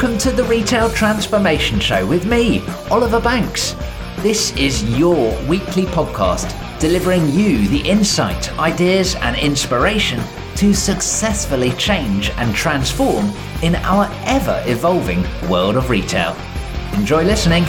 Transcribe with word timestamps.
welcome 0.00 0.16
to 0.16 0.32
the 0.32 0.44
Retail 0.44 0.88
Transformation 0.88 1.78
Show 1.78 2.06
with 2.06 2.24
me, 2.24 2.64
Oliver 2.90 3.20
Banks. 3.20 3.76
This 4.20 4.56
is 4.56 4.82
your 4.98 5.38
weekly 5.46 5.84
podcast 5.84 6.48
delivering 6.80 7.28
you 7.28 7.68
the 7.68 7.86
insight, 7.86 8.50
ideas, 8.58 9.14
and 9.16 9.36
inspiration 9.36 10.18
to 10.56 10.72
successfully 10.72 11.72
change 11.72 12.30
and 12.36 12.54
transform 12.54 13.26
in 13.62 13.74
our 13.74 14.08
ever 14.24 14.62
evolving 14.64 15.22
world 15.50 15.76
of 15.76 15.90
retail. 15.90 16.34
Enjoy 16.94 17.22
listening. 17.22 17.64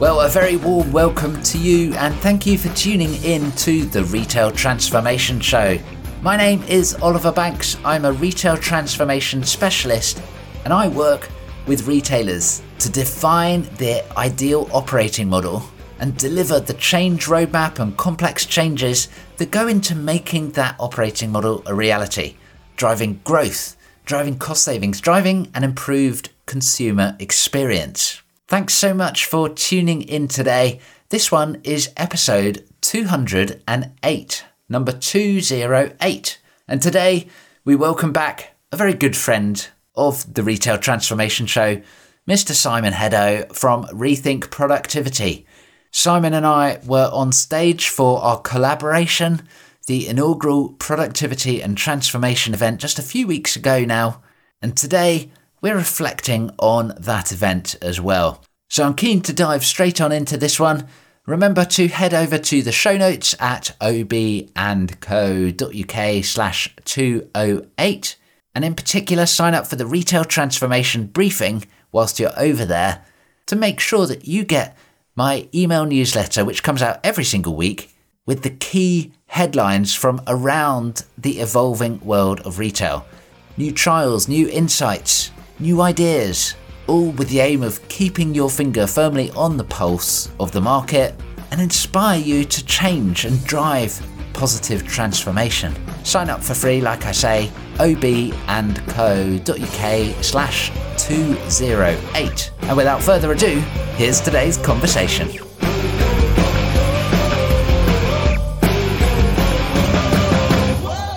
Well, 0.00 0.22
a 0.22 0.30
very 0.30 0.56
warm 0.56 0.90
welcome 0.92 1.42
to 1.42 1.58
you 1.58 1.92
and 1.96 2.14
thank 2.16 2.46
you 2.46 2.56
for 2.56 2.74
tuning 2.74 3.22
in 3.22 3.52
to 3.52 3.84
the 3.84 4.04
Retail 4.04 4.50
Transformation 4.50 5.40
Show. 5.40 5.78
My 6.24 6.38
name 6.38 6.62
is 6.62 6.94
Oliver 7.02 7.30
Banks. 7.30 7.76
I'm 7.84 8.06
a 8.06 8.12
retail 8.12 8.56
transformation 8.56 9.44
specialist 9.44 10.22
and 10.64 10.72
I 10.72 10.88
work 10.88 11.28
with 11.66 11.86
retailers 11.86 12.62
to 12.78 12.90
define 12.90 13.64
their 13.74 14.02
ideal 14.16 14.66
operating 14.72 15.28
model 15.28 15.62
and 15.98 16.16
deliver 16.16 16.60
the 16.60 16.72
change 16.72 17.26
roadmap 17.26 17.78
and 17.78 17.94
complex 17.98 18.46
changes 18.46 19.08
that 19.36 19.50
go 19.50 19.68
into 19.68 19.94
making 19.94 20.52
that 20.52 20.76
operating 20.80 21.30
model 21.30 21.62
a 21.66 21.74
reality, 21.74 22.36
driving 22.76 23.20
growth, 23.24 23.76
driving 24.06 24.38
cost 24.38 24.64
savings, 24.64 25.02
driving 25.02 25.50
an 25.54 25.62
improved 25.62 26.30
consumer 26.46 27.18
experience. 27.18 28.22
Thanks 28.48 28.72
so 28.72 28.94
much 28.94 29.26
for 29.26 29.50
tuning 29.50 30.00
in 30.00 30.28
today. 30.28 30.80
This 31.10 31.30
one 31.30 31.60
is 31.64 31.92
episode 31.98 32.64
208 32.80 34.44
number 34.68 34.92
208. 34.92 36.38
And 36.66 36.80
today 36.80 37.28
we 37.64 37.76
welcome 37.76 38.12
back 38.12 38.56
a 38.72 38.76
very 38.76 38.94
good 38.94 39.16
friend 39.16 39.66
of 39.94 40.32
the 40.32 40.42
Retail 40.42 40.78
Transformation 40.78 41.46
Show, 41.46 41.82
Mr. 42.28 42.52
Simon 42.52 42.94
Hedaux 42.94 43.54
from 43.54 43.84
Rethink 43.86 44.50
Productivity. 44.50 45.46
Simon 45.90 46.34
and 46.34 46.46
I 46.46 46.80
were 46.84 47.10
on 47.12 47.32
stage 47.32 47.88
for 47.88 48.20
our 48.22 48.40
collaboration, 48.40 49.46
the 49.86 50.08
inaugural 50.08 50.70
Productivity 50.70 51.62
and 51.62 51.76
Transformation 51.76 52.54
event 52.54 52.80
just 52.80 52.98
a 52.98 53.02
few 53.02 53.26
weeks 53.26 53.54
ago 53.54 53.84
now. 53.84 54.22
And 54.60 54.76
today 54.76 55.30
we're 55.60 55.76
reflecting 55.76 56.50
on 56.58 56.94
that 56.98 57.30
event 57.30 57.76
as 57.80 58.00
well. 58.00 58.42
So 58.70 58.84
I'm 58.84 58.94
keen 58.94 59.20
to 59.22 59.32
dive 59.32 59.64
straight 59.64 60.00
on 60.00 60.10
into 60.10 60.36
this 60.36 60.58
one 60.58 60.88
Remember 61.26 61.64
to 61.64 61.88
head 61.88 62.12
over 62.12 62.36
to 62.36 62.60
the 62.60 62.70
show 62.70 62.98
notes 62.98 63.34
at 63.40 63.74
obandco.uk 63.80 64.54
slash 66.24 66.76
208 66.84 68.16
and 68.54 68.62
in 68.62 68.74
particular 68.74 69.24
sign 69.24 69.54
up 69.54 69.66
for 69.66 69.76
the 69.76 69.86
retail 69.86 70.26
transformation 70.26 71.06
briefing 71.06 71.64
whilst 71.92 72.20
you're 72.20 72.38
over 72.38 72.66
there 72.66 73.06
to 73.46 73.56
make 73.56 73.80
sure 73.80 74.06
that 74.06 74.28
you 74.28 74.44
get 74.44 74.76
my 75.16 75.48
email 75.54 75.86
newsletter 75.86 76.44
which 76.44 76.62
comes 76.62 76.82
out 76.82 77.00
every 77.02 77.24
single 77.24 77.56
week 77.56 77.96
with 78.26 78.42
the 78.42 78.50
key 78.50 79.14
headlines 79.28 79.94
from 79.94 80.20
around 80.26 81.06
the 81.16 81.38
evolving 81.40 82.00
world 82.00 82.40
of 82.40 82.58
retail. 82.58 83.06
New 83.56 83.72
trials, 83.72 84.28
new 84.28 84.46
insights, 84.50 85.30
new 85.58 85.80
ideas, 85.80 86.54
all 86.86 87.10
with 87.10 87.28
the 87.28 87.40
aim 87.40 87.62
of 87.62 87.86
keeping 87.88 88.34
your 88.34 88.50
finger 88.50 88.86
firmly 88.86 89.30
on 89.32 89.56
the 89.56 89.64
pulse 89.64 90.30
of 90.38 90.52
the 90.52 90.60
market 90.60 91.14
and 91.50 91.60
inspire 91.60 92.18
you 92.18 92.44
to 92.44 92.64
change 92.66 93.24
and 93.24 93.44
drive 93.44 94.00
positive 94.32 94.86
transformation. 94.86 95.74
Sign 96.04 96.28
up 96.28 96.42
for 96.42 96.54
free, 96.54 96.80
like 96.80 97.06
I 97.06 97.12
say, 97.12 97.50
obandco.uk 97.76 98.64
slash 100.24 100.70
208. 100.98 102.52
And 102.62 102.76
without 102.76 103.02
further 103.02 103.32
ado, 103.32 103.60
here's 103.96 104.20
today's 104.20 104.58
conversation. 104.58 105.28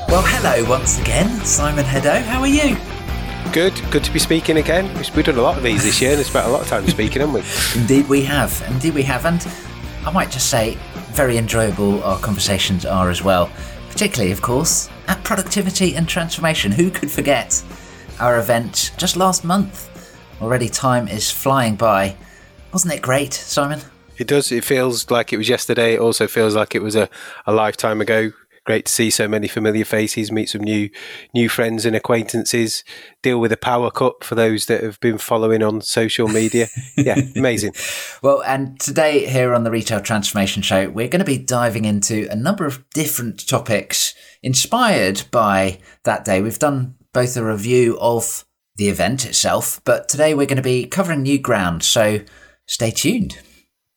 Well, 0.08 0.24
hello 0.26 0.70
once 0.70 1.00
again, 1.00 1.30
Simon 1.44 1.86
Hedaux. 1.86 2.22
How 2.24 2.40
are 2.42 2.48
you? 2.48 2.97
Good, 3.54 3.82
good 3.92 4.04
to 4.04 4.12
be 4.12 4.20
speaking 4.20 4.58
again. 4.58 4.94
We've 5.16 5.26
done 5.26 5.38
a 5.38 5.42
lot 5.42 5.58
of 5.58 5.64
these 5.64 5.84
this 5.84 6.00
year 6.02 6.12
and 6.12 6.20
it's 6.20 6.30
spent 6.30 6.46
a 6.46 6.50
lot 6.50 6.62
of 6.62 6.68
time 6.68 6.86
speaking, 6.88 7.22
haven't 7.22 7.34
we? 7.34 7.44
Indeed, 7.82 8.08
we 8.08 8.22
have. 8.24 8.64
Indeed, 8.70 8.94
we 8.94 9.04
have. 9.04 9.26
And 9.26 9.48
I 10.06 10.12
might 10.12 10.30
just 10.30 10.50
say, 10.50 10.78
very 11.12 11.38
enjoyable 11.38 12.04
our 12.04 12.20
conversations 12.20 12.86
are 12.86 13.10
as 13.10 13.24
well. 13.24 13.50
Particularly, 13.90 14.32
of 14.32 14.42
course, 14.42 14.90
at 15.08 15.24
Productivity 15.24 15.96
and 15.96 16.08
Transformation. 16.08 16.72
Who 16.72 16.92
could 16.92 17.10
forget 17.10 17.64
our 18.20 18.38
event 18.38 18.92
just 18.98 19.18
last 19.18 19.44
month? 19.44 19.90
Already, 20.40 20.70
time 20.70 21.08
is 21.08 21.32
flying 21.32 21.76
by. 21.76 22.16
Wasn't 22.74 22.94
it 22.94 23.02
great, 23.02 23.34
Simon? 23.34 23.80
It 24.18 24.28
does. 24.28 24.52
It 24.52 24.66
feels 24.66 25.10
like 25.10 25.34
it 25.34 25.38
was 25.38 25.50
yesterday. 25.50 25.96
It 25.96 26.00
also 26.00 26.28
feels 26.28 26.56
like 26.56 26.76
it 26.76 26.84
was 26.84 26.96
a, 26.96 27.10
a 27.48 27.54
lifetime 27.54 28.02
ago 28.02 28.34
great 28.68 28.86
to 28.86 28.92
see 28.92 29.10
so 29.10 29.30
many 29.30 29.48
familiar 29.48 29.86
faces, 29.86 30.30
meet 30.30 30.50
some 30.50 30.62
new 30.62 30.90
new 31.34 31.48
friends 31.48 31.86
and 31.86 31.96
acquaintances, 31.96 32.84
deal 33.24 33.40
with 33.40 33.52
a 33.52 33.58
power 33.58 33.90
cut 33.90 34.24
for 34.24 34.36
those 34.36 34.66
that 34.66 34.84
have 34.84 35.00
been 35.00 35.18
following 35.18 35.64
on 35.64 35.82
social 35.82 36.28
media. 36.28 36.68
yeah, 36.98 37.18
amazing. 37.36 37.74
Well, 38.22 38.44
and 38.44 38.78
today 38.80 39.26
here 39.26 39.54
on 39.56 39.64
the 39.64 39.72
Retail 39.72 40.02
Transformation 40.02 40.62
Show, 40.62 40.90
we're 40.90 41.08
going 41.08 41.20
to 41.20 41.26
be 41.26 41.38
diving 41.38 41.86
into 41.86 42.28
a 42.30 42.36
number 42.36 42.66
of 42.66 42.88
different 42.90 43.48
topics 43.48 44.14
inspired 44.44 45.24
by 45.32 45.80
that 46.04 46.26
day. 46.26 46.42
We've 46.42 46.60
done 46.60 46.96
both 47.14 47.38
a 47.38 47.46
review 47.46 47.98
of 48.02 48.46
the 48.76 48.90
event 48.90 49.26
itself, 49.26 49.82
but 49.86 50.10
today 50.10 50.34
we're 50.34 50.46
going 50.46 50.58
to 50.58 50.62
be 50.62 50.86
covering 50.86 51.24
new 51.24 51.40
ground. 51.40 51.84
So 51.84 52.20
stay 52.68 52.92
tuned. 52.92 53.40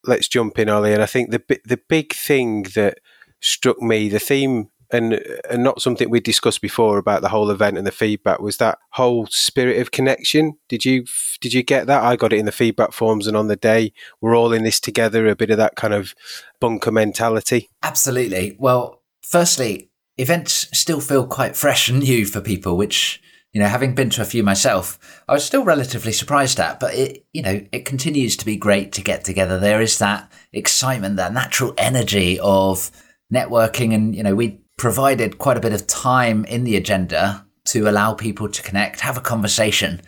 Let's 0.04 0.28
jump 0.28 0.60
in, 0.60 0.68
Ollie. 0.68 0.94
And 0.94 1.02
I 1.02 1.06
think 1.06 1.32
the 1.32 1.42
the 1.64 1.80
big 1.88 2.14
thing 2.14 2.62
that 2.76 2.98
struck 3.40 3.80
me. 3.80 4.08
The 4.08 4.18
theme 4.18 4.70
and 4.92 5.14
and 5.48 5.62
not 5.62 5.80
something 5.80 6.10
we 6.10 6.20
discussed 6.20 6.60
before 6.60 6.98
about 6.98 7.22
the 7.22 7.28
whole 7.28 7.50
event 7.50 7.78
and 7.78 7.86
the 7.86 7.92
feedback 7.92 8.40
was 8.40 8.56
that 8.56 8.78
whole 8.92 9.26
spirit 9.26 9.80
of 9.80 9.90
connection. 9.90 10.54
Did 10.68 10.84
you 10.84 11.04
did 11.40 11.52
you 11.52 11.62
get 11.62 11.86
that? 11.86 12.02
I 12.02 12.16
got 12.16 12.32
it 12.32 12.38
in 12.38 12.46
the 12.46 12.52
feedback 12.52 12.92
forms 12.92 13.26
and 13.26 13.36
on 13.36 13.48
the 13.48 13.56
day. 13.56 13.92
We're 14.20 14.36
all 14.36 14.52
in 14.52 14.64
this 14.64 14.80
together. 14.80 15.26
A 15.28 15.36
bit 15.36 15.50
of 15.50 15.58
that 15.58 15.76
kind 15.76 15.94
of 15.94 16.14
bunker 16.60 16.90
mentality. 16.90 17.70
Absolutely. 17.82 18.56
Well, 18.58 19.02
firstly, 19.22 19.90
events 20.18 20.68
still 20.72 21.00
feel 21.00 21.26
quite 21.26 21.56
fresh 21.56 21.88
and 21.88 22.00
new 22.00 22.26
for 22.26 22.40
people, 22.40 22.76
which 22.76 23.22
you 23.52 23.60
know, 23.60 23.66
having 23.66 23.96
been 23.96 24.10
to 24.10 24.22
a 24.22 24.26
few 24.26 24.44
myself, 24.44 25.22
I 25.28 25.32
was 25.32 25.44
still 25.44 25.64
relatively 25.64 26.12
surprised 26.12 26.60
at, 26.60 26.78
but 26.78 26.94
it, 26.94 27.26
you 27.32 27.42
know, 27.42 27.66
it 27.72 27.84
continues 27.84 28.36
to 28.36 28.44
be 28.44 28.56
great 28.56 28.92
to 28.92 29.02
get 29.02 29.24
together. 29.24 29.58
There 29.58 29.80
is 29.80 29.98
that 29.98 30.30
excitement, 30.52 31.16
that 31.16 31.32
natural 31.32 31.74
energy 31.76 32.38
of 32.38 32.92
networking 33.32 33.94
and 33.94 34.14
you 34.14 34.22
know 34.22 34.34
we 34.34 34.60
provided 34.76 35.38
quite 35.38 35.56
a 35.56 35.60
bit 35.60 35.72
of 35.72 35.86
time 35.86 36.44
in 36.46 36.64
the 36.64 36.76
agenda 36.76 37.46
to 37.66 37.88
allow 37.88 38.14
people 38.14 38.48
to 38.48 38.62
connect 38.62 39.00
have 39.00 39.16
a 39.16 39.22
conversation 39.22 40.00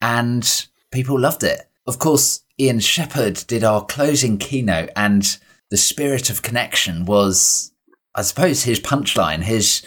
and 0.00 0.66
people 0.90 1.18
loved 1.18 1.42
it. 1.42 1.62
Of 1.86 1.98
course 1.98 2.44
ian 2.58 2.80
shepherd 2.80 3.44
did 3.46 3.64
our 3.64 3.84
closing 3.84 4.38
keynote 4.38 4.90
and 4.96 5.38
the 5.70 5.76
spirit 5.76 6.30
of 6.30 6.42
connection 6.42 7.06
was 7.06 7.72
i 8.14 8.22
suppose 8.22 8.62
his 8.62 8.78
punchline 8.78 9.42
his 9.42 9.82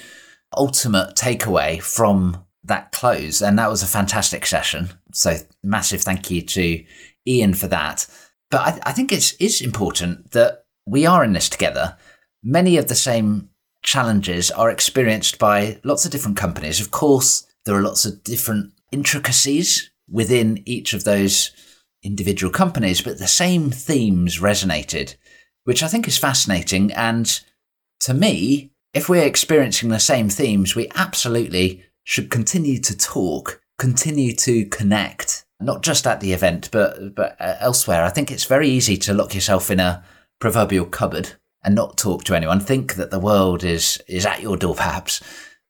ultimate 0.58 1.16
takeaway 1.16 1.82
from 1.82 2.46
that 2.64 2.92
close 2.92 3.42
and 3.42 3.58
that 3.60 3.70
was 3.70 3.84
a 3.84 3.88
fantastic 3.88 4.46
session. 4.46 4.90
So 5.14 5.38
massive 5.64 6.02
thank 6.02 6.32
you 6.32 6.42
to 6.42 6.84
ian 7.28 7.54
for 7.54 7.68
that. 7.68 8.08
But 8.52 8.62
i, 8.62 8.90
I 8.90 8.92
think 8.92 9.12
it's 9.12 9.34
is 9.34 9.62
important 9.62 10.32
that 10.32 10.66
we 10.86 11.06
are 11.06 11.24
in 11.24 11.34
this 11.34 11.50
together 11.50 11.98
many 12.46 12.78
of 12.78 12.88
the 12.88 12.96
same 12.96 13.50
challenges 13.82 14.52
are 14.52 14.70
experienced 14.70 15.40
by 15.40 15.80
lots 15.84 16.06
of 16.06 16.12
different 16.12 16.38
companies. 16.38 16.80
Of 16.80 16.92
course, 16.92 17.46
there 17.66 17.76
are 17.76 17.82
lots 17.82 18.06
of 18.06 18.24
different 18.24 18.72
intricacies 18.92 19.90
within 20.08 20.62
each 20.66 20.94
of 20.94 21.04
those 21.04 21.52
individual 22.04 22.54
companies, 22.54 23.02
but 23.02 23.18
the 23.18 23.28
same 23.28 23.72
themes 23.72 24.40
resonated, 24.40 25.16
which 25.64 25.82
I 25.82 25.88
think 25.88 26.08
is 26.08 26.20
fascinating. 26.20 26.94
And 26.94 27.40
to 28.02 28.14
me, 28.14 28.72
if 28.94 29.10
we're 29.10 29.26
experiencing 29.26 29.90
the 29.90 30.00
same 30.00 30.30
themes, 30.30 30.76
we 30.76 30.90
absolutely 30.96 31.84
should 32.04 32.30
continue 32.30 32.80
to 32.82 32.96
talk, 32.96 33.62
continue 33.80 34.36
to 34.36 34.66
connect, 34.66 35.46
not 35.60 35.82
just 35.82 36.06
at 36.06 36.20
the 36.20 36.34
event, 36.34 36.70
but, 36.72 37.16
but 37.16 37.36
uh, 37.40 37.56
elsewhere. 37.60 38.04
I 38.04 38.10
think 38.10 38.30
it's 38.30 38.46
very 38.46 38.70
easy 38.70 38.98
to 38.98 39.14
lock 39.14 39.34
yourself 39.34 39.72
in 39.72 39.80
a 39.80 40.04
proverbial 40.40 40.86
cupboard 40.86 41.32
and 41.66 41.76
not 41.76 41.98
talk 41.98 42.24
to 42.24 42.36
anyone, 42.36 42.60
think 42.60 42.96
that 42.96 43.12
the 43.12 43.20
world 43.20 43.64
is 43.64 44.02
is 44.08 44.26
at 44.26 44.42
your 44.42 44.56
door 44.56 44.76
perhaps, 44.76 45.22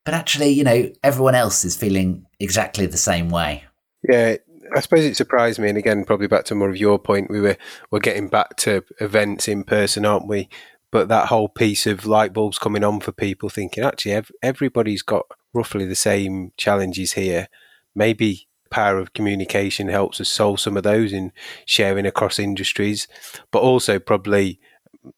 but 0.04 0.14
actually, 0.14 0.50
you 0.50 0.64
know, 0.64 0.92
everyone 1.04 1.34
else 1.34 1.66
is 1.66 1.76
feeling 1.76 2.26
exactly 2.40 2.86
the 2.86 2.98
same 2.98 3.30
way. 3.30 3.64
Yeah, 4.08 4.36
I 4.76 4.80
suppose 4.82 5.06
it 5.06 5.18
surprised 5.18 5.58
me, 5.58 5.70
and 5.70 5.78
again, 5.78 6.06
probably 6.06 6.28
back 6.28 6.46
to 6.46 6.56
more 6.56 6.70
of 6.70 6.78
your 6.78 7.00
point, 7.00 7.32
we 7.32 7.42
were 7.42 7.58
we're 7.90 8.00
getting 8.00 8.28
back 8.28 8.58
to 8.58 8.84
events 9.00 9.48
in 9.48 9.64
person, 9.64 10.06
aren't 10.06 10.28
we? 10.28 10.50
But 10.92 11.08
that 11.08 11.28
whole 11.28 11.50
piece 11.50 11.88
of 11.88 12.06
light 12.06 12.34
bulbs 12.34 12.60
coming 12.60 12.84
on 12.84 13.00
for 13.00 13.12
people, 13.12 13.50
thinking 13.50 13.84
actually 13.84 14.22
everybody's 14.44 15.02
got 15.02 15.26
roughly 15.54 15.86
the 15.86 15.96
same 15.96 16.52
challenges 16.58 17.14
here. 17.14 17.48
Maybe 17.96 18.48
power 18.70 18.98
of 18.98 19.14
communication 19.14 19.88
helps 19.88 20.20
us 20.20 20.30
solve 20.30 20.60
some 20.60 20.78
of 20.78 20.84
those 20.84 21.14
in 21.14 21.32
sharing 21.66 22.06
across 22.06 22.40
industries, 22.40 23.08
but 23.52 23.62
also 23.62 24.00
probably 24.00 24.60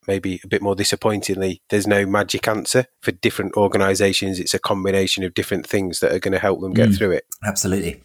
maybe 0.07 0.41
a 0.43 0.47
bit 0.47 0.61
more 0.61 0.75
disappointingly, 0.75 1.61
there's 1.69 1.87
no 1.87 2.05
magic 2.05 2.47
answer 2.47 2.85
for 3.01 3.11
different 3.11 3.55
organizations. 3.55 4.39
It's 4.39 4.53
a 4.53 4.59
combination 4.59 5.23
of 5.23 5.33
different 5.33 5.67
things 5.67 5.99
that 5.99 6.11
are 6.11 6.19
going 6.19 6.33
to 6.33 6.39
help 6.39 6.61
them 6.61 6.73
get 6.73 6.89
mm, 6.89 6.97
through 6.97 7.11
it. 7.11 7.25
Absolutely. 7.43 8.01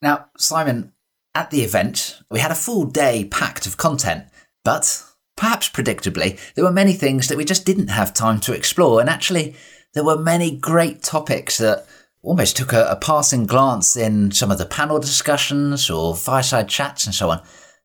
Now, 0.00 0.26
Simon, 0.36 0.92
at 1.34 1.50
the 1.50 1.62
event, 1.62 2.20
we 2.30 2.40
had 2.40 2.50
a 2.50 2.56
full 2.56 2.84
day 2.84 3.24
packed 3.24 3.66
of 3.66 3.76
content, 3.76 4.24
but 4.64 5.04
perhaps 5.36 5.68
predictably, 5.68 6.38
there 6.54 6.64
were 6.64 6.72
many 6.72 6.92
things 6.92 7.28
that 7.28 7.38
we 7.38 7.44
just 7.44 7.64
didn't 7.64 7.88
have 7.88 8.12
time 8.12 8.40
to 8.40 8.52
explore. 8.52 9.00
And 9.00 9.08
actually, 9.08 9.54
there 9.94 10.04
were 10.04 10.18
many 10.18 10.56
great 10.56 11.02
topics 11.02 11.58
that 11.58 11.86
almost 12.22 12.56
took 12.56 12.72
a, 12.72 12.86
a 12.86 12.96
passing 12.96 13.46
glance 13.46 13.96
in 13.96 14.30
some 14.30 14.50
of 14.50 14.58
the 14.58 14.66
panel 14.66 15.00
discussions 15.00 15.90
or 15.90 16.14
fireside 16.14 16.68
chats 16.68 17.04
and 17.04 17.14
so 17.14 17.30
on 17.30 17.42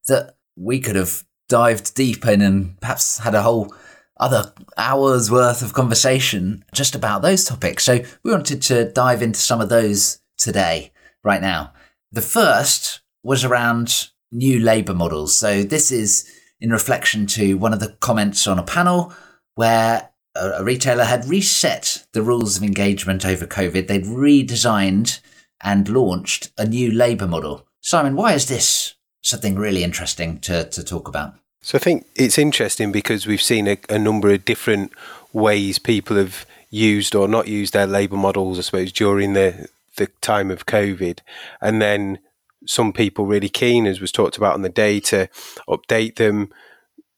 that 0.08 0.36
we 0.56 0.80
could 0.80 0.96
have 0.96 1.24
dived 1.50 1.96
deep 1.96 2.26
in 2.26 2.42
and 2.42 2.80
perhaps 2.80 3.20
had 3.20 3.36
a 3.36 3.42
whole 3.42 3.74
other 4.20 4.52
hours 4.78 5.30
worth 5.30 5.62
of 5.62 5.74
conversation 5.74 6.66
just 6.74 6.96
about 6.96 7.22
those 7.22 7.46
topics. 7.46 7.84
So 7.84 8.00
we 8.24 8.32
wanted 8.32 8.62
to 8.64 8.92
dive 8.92 9.22
into 9.22 9.40
some 9.40 9.62
of 9.62 9.70
those 9.70 10.20
today, 10.38 10.92
right 11.24 11.42
now. 11.42 11.74
The 12.12 12.22
first 12.22 13.02
was 13.24 13.44
around 13.44 14.10
new 14.32 14.60
labour 14.60 14.94
models. 14.94 15.38
So 15.38 15.64
this 15.64 15.92
is 15.92 16.30
in 16.60 16.72
reflection 16.72 17.28
to 17.28 17.56
one 17.56 17.74
of 17.74 17.80
the 17.80 17.96
comments 18.00 18.48
on 18.48 18.60
a 18.60 18.64
panel 18.64 19.14
where 19.56 20.10
a, 20.36 20.64
retailer 20.64 21.04
had 21.04 21.26
reset 21.26 22.06
the 22.14 22.22
rules 22.22 22.58
of 22.58 22.64
engagement 22.64 23.26
over 23.26 23.46
COVID. 23.46 23.88
They'd 23.88 24.06
redesigned 24.06 25.20
and 25.62 25.90
launched 25.90 26.52
a 26.58 26.66
new 26.66 26.92
labour 26.92 27.28
model. 27.28 27.68
Simon, 27.82 28.16
why 28.16 28.34
is 28.34 28.48
this 28.48 28.96
something 29.28 29.56
really 29.56 29.84
interesting 29.84 30.40
to, 30.40 30.66
to 30.70 30.84
talk 30.84 31.08
about? 31.08 31.34
So 31.62 31.78
I 31.78 31.80
think 31.80 32.06
it's 32.16 32.38
interesting 32.38 32.92
because 32.92 33.28
we've 33.28 33.42
seen 33.42 33.68
a, 33.68 33.78
a 33.90 34.00
number 34.00 34.30
of 34.32 34.46
different 34.46 34.94
ways 35.34 35.80
people 35.80 36.16
have 36.16 36.46
used 36.70 37.16
or 37.16 37.28
not 37.28 37.48
used 37.48 37.74
their 37.74 37.88
labour 37.88 38.18
models, 38.18 38.58
I 38.58 38.62
suppose, 38.62 38.92
during 38.92 39.34
the 39.34 39.68
the 39.98 40.08
time 40.22 40.52
of 40.52 40.68
COVID, 40.68 41.20
and 41.60 41.82
then 41.82 42.20
some 42.68 42.94
people 42.94 43.26
really 43.26 43.50
keen, 43.50 43.88
as 43.88 44.00
was 44.00 44.12
talked 44.12 44.38
about 44.38 44.54
on 44.54 44.62
the 44.62 44.70
day, 44.70 45.00
to 45.00 45.28
update 45.68 46.16
them. 46.16 46.52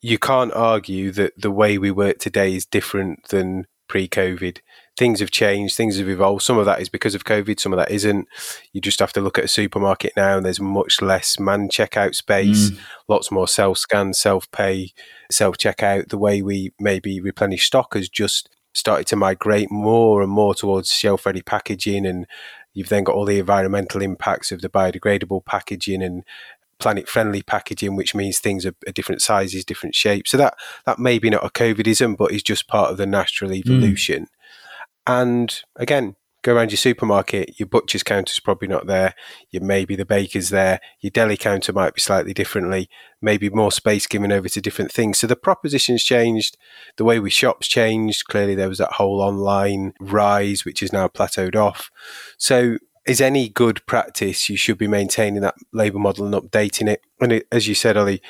You 0.01 0.17
can't 0.17 0.53
argue 0.53 1.12
that 1.12 1.33
the 1.38 1.51
way 1.51 1.77
we 1.77 1.91
work 1.91 2.19
today 2.19 2.55
is 2.55 2.65
different 2.65 3.27
than 3.27 3.67
pre-COVID 3.89 4.59
things 5.00 5.22
have 5.22 5.31
changed, 5.31 5.75
things 5.75 5.98
have 5.98 6.10
evolved. 6.10 6.44
Some 6.44 6.57
of 6.57 6.66
that 6.66 6.81
is 6.81 6.90
because 6.90 7.16
of 7.16 7.24
COVID, 7.24 7.57
some 7.57 7.72
of 7.72 7.78
that 7.78 7.90
isn't. 7.90 8.28
You 8.74 8.81
just 8.81 9.00
have 9.00 9.13
to 9.13 9.22
look 9.22 9.40
at 9.40 9.46
a 9.46 9.48
supermarket 9.48 10.12
now, 10.18 10.36
and 10.36 10.46
there's 10.46 10.60
much 10.60 11.01
less 11.01 11.40
man 11.40 11.69
checkout 11.69 12.16
space, 12.16 12.69
mm. 12.69 12.80
lots 13.07 13.31
more 13.31 13.48
self 13.48 13.78
scan, 13.78 14.13
self 14.13 14.51
pay, 14.51 14.92
self 15.31 15.57
checkout. 15.57 16.10
The 16.10 16.18
way 16.18 16.42
we 16.42 16.74
maybe 16.80 17.22
replenish 17.22 17.66
stock 17.66 17.94
has 17.96 18.10
just 18.10 18.50
started 18.74 19.07
to 19.07 19.16
migrate 19.16 19.72
more 19.72 20.22
and 20.22 20.31
more 20.31 20.54
towards 20.54 20.92
shelf 20.92 21.25
ready 21.25 21.42
packaging 21.42 22.06
and 22.06 22.28
you've 22.74 22.90
then 22.90 23.04
got 23.04 23.16
all 23.16 23.25
the 23.25 23.40
environmental 23.40 24.00
impacts 24.00 24.51
of 24.51 24.62
the 24.62 24.69
biodegradable 24.69 25.44
packaging 25.44 26.04
and 26.04 26.24
planet 26.80 27.10
friendly 27.10 27.42
packaging, 27.42 27.96
which 27.96 28.13
means 28.13 28.40
things 28.40 28.66
are, 28.66 28.75
are, 28.88 28.94
different 28.94 29.22
sizes, 29.22 29.66
different 29.66 29.96
shapes. 29.96 30.30
So 30.30 30.38
that 30.38 30.54
that 30.86 31.00
may 31.00 31.19
be 31.19 31.30
not 31.30 31.44
a 31.44 31.50
COVIDism, 31.50 32.16
but 32.16 32.31
is 32.31 32.44
just 32.44 32.68
part 32.68 32.92
of 32.92 32.98
the 32.98 33.07
natural 33.07 33.50
mm. 33.51 33.57
evolution. 33.57 34.24
Mm. 34.24 34.38
And 35.09 35.63
again, 35.75 36.17
go 36.44 36.53
around 36.53 36.69
your 36.69 36.77
supermarket, 36.77 37.59
your 37.59 37.65
butcher's 37.65 38.03
counter's 38.03 38.39
probably 38.39 38.67
not 38.67 38.85
there. 38.85 39.15
Your 39.50 39.63
maybe 39.63 39.95
the 39.95 40.06
baker's 40.06 40.50
there. 40.50 40.79
Your 41.01 41.09
deli 41.09 41.35
counter 41.35 41.73
might 41.73 41.95
be 41.95 42.00
slightly 42.00 42.31
differently. 42.31 42.91
Maybe 43.19 43.50
more 43.50 43.71
space 43.71 44.06
given 44.06 44.31
over 44.31 44.47
to 44.50 44.61
different 44.61 44.91
things. 44.91 45.17
So 45.17 45.25
the 45.25 45.35
proposition's 45.35 46.03
changed. 46.03 46.57
The 46.97 47.03
way 47.03 47.19
we 47.19 47.31
shop's 47.31 47.67
changed. 47.67 48.27
Clearly, 48.27 48.53
there 48.53 48.69
was 48.69 48.77
that 48.77 48.94
whole 48.94 49.19
online 49.19 49.94
rise, 50.00 50.63
which 50.63 50.83
is 50.83 50.94
now 50.94 51.07
plateaued 51.07 51.55
off. 51.55 51.89
So 52.38 52.77
is 53.07 53.19
any 53.19 53.50
good 53.50 53.83
practice, 53.88 54.47
you 54.47 54.57
should 54.57 54.77
be 54.77 54.88
maintaining 54.88 55.41
that 55.41 55.55
labour 55.73 55.97
model 55.97 56.23
and 56.23 56.35
updating 56.35 56.88
it. 56.88 57.01
And 57.19 57.31
it, 57.31 57.47
as 57.51 57.67
you 57.67 57.73
said, 57.73 57.97
Ollie, 57.97 58.21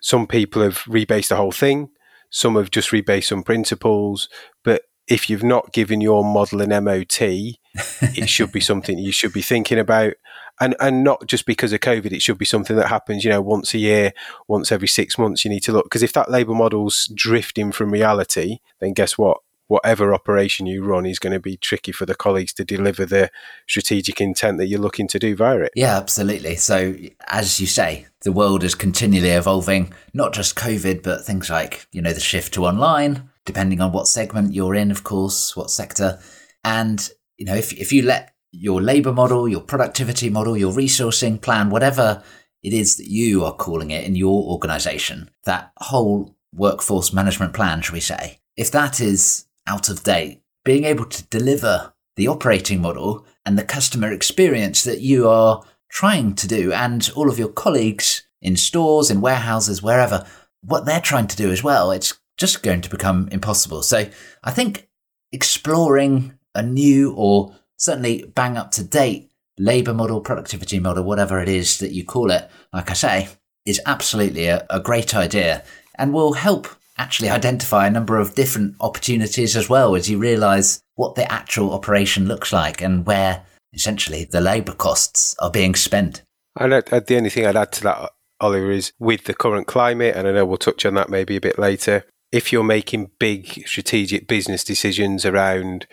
some 0.00 0.26
people 0.26 0.62
have 0.62 0.78
rebased 0.88 1.28
the 1.28 1.36
whole 1.36 1.52
thing. 1.52 1.90
Some 2.28 2.56
have 2.56 2.72
just 2.72 2.90
rebased 2.90 3.28
some 3.28 3.44
principles, 3.44 4.28
but 4.64 4.82
if 5.08 5.28
you've 5.28 5.42
not 5.42 5.72
given 5.72 6.00
your 6.00 6.24
model 6.24 6.62
an 6.62 6.84
MOT, 6.84 7.20
it 7.20 7.58
should 8.28 8.52
be 8.52 8.60
something 8.60 8.98
you 8.98 9.12
should 9.12 9.32
be 9.32 9.42
thinking 9.42 9.78
about. 9.78 10.14
And 10.60 10.76
and 10.78 11.02
not 11.02 11.26
just 11.26 11.46
because 11.46 11.72
of 11.72 11.80
COVID, 11.80 12.12
it 12.12 12.22
should 12.22 12.38
be 12.38 12.44
something 12.44 12.76
that 12.76 12.88
happens, 12.88 13.24
you 13.24 13.30
know, 13.30 13.42
once 13.42 13.74
a 13.74 13.78
year, 13.78 14.12
once 14.46 14.70
every 14.70 14.88
six 14.88 15.18
months. 15.18 15.44
You 15.44 15.50
need 15.50 15.64
to 15.64 15.72
look 15.72 15.86
because 15.86 16.02
if 16.02 16.12
that 16.12 16.30
labour 16.30 16.54
model's 16.54 17.10
drifting 17.12 17.72
from 17.72 17.90
reality, 17.90 18.58
then 18.80 18.92
guess 18.92 19.18
what? 19.18 19.38
Whatever 19.66 20.14
operation 20.14 20.66
you 20.66 20.84
run 20.84 21.06
is 21.06 21.18
going 21.18 21.32
to 21.32 21.40
be 21.40 21.56
tricky 21.56 21.90
for 21.90 22.06
the 22.06 22.14
colleagues 22.14 22.52
to 22.52 22.64
deliver 22.64 23.06
the 23.06 23.30
strategic 23.66 24.20
intent 24.20 24.58
that 24.58 24.66
you're 24.66 24.78
looking 24.78 25.08
to 25.08 25.18
do 25.18 25.34
via 25.34 25.60
it. 25.60 25.72
Yeah, 25.74 25.96
absolutely. 25.96 26.56
So, 26.56 26.94
as 27.26 27.58
you 27.58 27.66
say, 27.66 28.06
the 28.20 28.30
world 28.30 28.62
is 28.62 28.74
continually 28.74 29.30
evolving. 29.30 29.92
Not 30.12 30.34
just 30.34 30.54
COVID, 30.54 31.02
but 31.02 31.24
things 31.24 31.50
like 31.50 31.88
you 31.90 32.00
know 32.00 32.12
the 32.12 32.20
shift 32.20 32.54
to 32.54 32.66
online, 32.66 33.28
depending 33.44 33.80
on 33.80 33.92
what 33.92 34.08
segment 34.08 34.54
you're 34.54 34.74
in, 34.74 34.90
of 34.90 35.04
course, 35.04 35.56
what 35.56 35.70
sector. 35.70 36.18
And, 36.64 37.08
you 37.36 37.44
know, 37.44 37.54
if, 37.54 37.72
if 37.72 37.92
you 37.92 38.02
let 38.02 38.34
your 38.52 38.80
labor 38.80 39.12
model, 39.12 39.48
your 39.48 39.60
productivity 39.60 40.30
model, 40.30 40.56
your 40.56 40.72
resourcing 40.72 41.40
plan, 41.40 41.70
whatever 41.70 42.22
it 42.62 42.72
is 42.72 42.96
that 42.96 43.10
you 43.10 43.44
are 43.44 43.54
calling 43.54 43.90
it 43.90 44.04
in 44.04 44.16
your 44.16 44.44
organization, 44.44 45.30
that 45.44 45.72
whole 45.78 46.36
workforce 46.54 47.12
management 47.12 47.52
plan, 47.52 47.82
shall 47.82 47.94
we 47.94 48.00
say, 48.00 48.38
if 48.56 48.70
that 48.70 49.00
is 49.00 49.46
out 49.66 49.88
of 49.88 50.02
date, 50.02 50.42
being 50.64 50.84
able 50.84 51.04
to 51.04 51.24
deliver 51.24 51.92
the 52.16 52.28
operating 52.28 52.80
model 52.80 53.26
and 53.44 53.58
the 53.58 53.64
customer 53.64 54.12
experience 54.12 54.84
that 54.84 55.00
you 55.00 55.28
are 55.28 55.64
trying 55.90 56.34
to 56.34 56.48
do 56.48 56.72
and 56.72 57.10
all 57.14 57.28
of 57.28 57.38
your 57.38 57.48
colleagues 57.48 58.26
in 58.40 58.56
stores, 58.56 59.10
in 59.10 59.20
warehouses, 59.20 59.82
wherever, 59.82 60.24
what 60.62 60.86
they're 60.86 61.00
trying 61.00 61.26
to 61.26 61.36
do 61.36 61.50
as 61.50 61.62
well, 61.62 61.90
it's 61.90 62.18
just 62.36 62.62
going 62.62 62.80
to 62.80 62.90
become 62.90 63.28
impossible. 63.30 63.82
So 63.82 64.06
I 64.42 64.50
think 64.50 64.88
exploring 65.32 66.38
a 66.54 66.62
new 66.62 67.12
or 67.14 67.56
certainly 67.76 68.24
bang 68.34 68.56
up 68.56 68.70
to 68.72 68.84
date 68.84 69.30
labor 69.58 69.94
model, 69.94 70.20
productivity 70.20 70.80
model, 70.80 71.04
whatever 71.04 71.40
it 71.40 71.48
is 71.48 71.78
that 71.78 71.92
you 71.92 72.04
call 72.04 72.30
it, 72.30 72.48
like 72.72 72.90
I 72.90 72.94
say, 72.94 73.28
is 73.64 73.80
absolutely 73.86 74.46
a, 74.46 74.66
a 74.70 74.80
great 74.80 75.14
idea 75.14 75.64
and 75.96 76.12
will 76.12 76.34
help 76.34 76.68
actually 76.98 77.28
identify 77.28 77.86
a 77.86 77.90
number 77.90 78.18
of 78.18 78.34
different 78.34 78.76
opportunities 78.80 79.56
as 79.56 79.68
well 79.68 79.96
as 79.96 80.08
you 80.08 80.18
realize 80.18 80.80
what 80.94 81.14
the 81.14 81.30
actual 81.30 81.72
operation 81.72 82.26
looks 82.26 82.52
like 82.52 82.80
and 82.80 83.06
where 83.06 83.44
essentially 83.72 84.24
the 84.24 84.40
labor 84.40 84.72
costs 84.72 85.34
are 85.40 85.50
being 85.50 85.74
spent. 85.74 86.22
And 86.56 86.72
the 86.72 87.16
only 87.16 87.30
thing 87.30 87.46
I'd 87.46 87.56
add 87.56 87.72
to 87.72 87.82
that, 87.82 88.10
Oliver, 88.40 88.70
is 88.70 88.92
with 89.00 89.24
the 89.24 89.34
current 89.34 89.66
climate, 89.66 90.14
and 90.14 90.28
I 90.28 90.32
know 90.32 90.44
we'll 90.44 90.56
touch 90.56 90.86
on 90.86 90.94
that 90.94 91.10
maybe 91.10 91.34
a 91.34 91.40
bit 91.40 91.58
later, 91.58 92.04
if 92.34 92.52
you're 92.52 92.64
making 92.64 93.12
big 93.20 93.64
strategic 93.64 94.26
business 94.26 94.64
decisions 94.64 95.24
around 95.24 95.86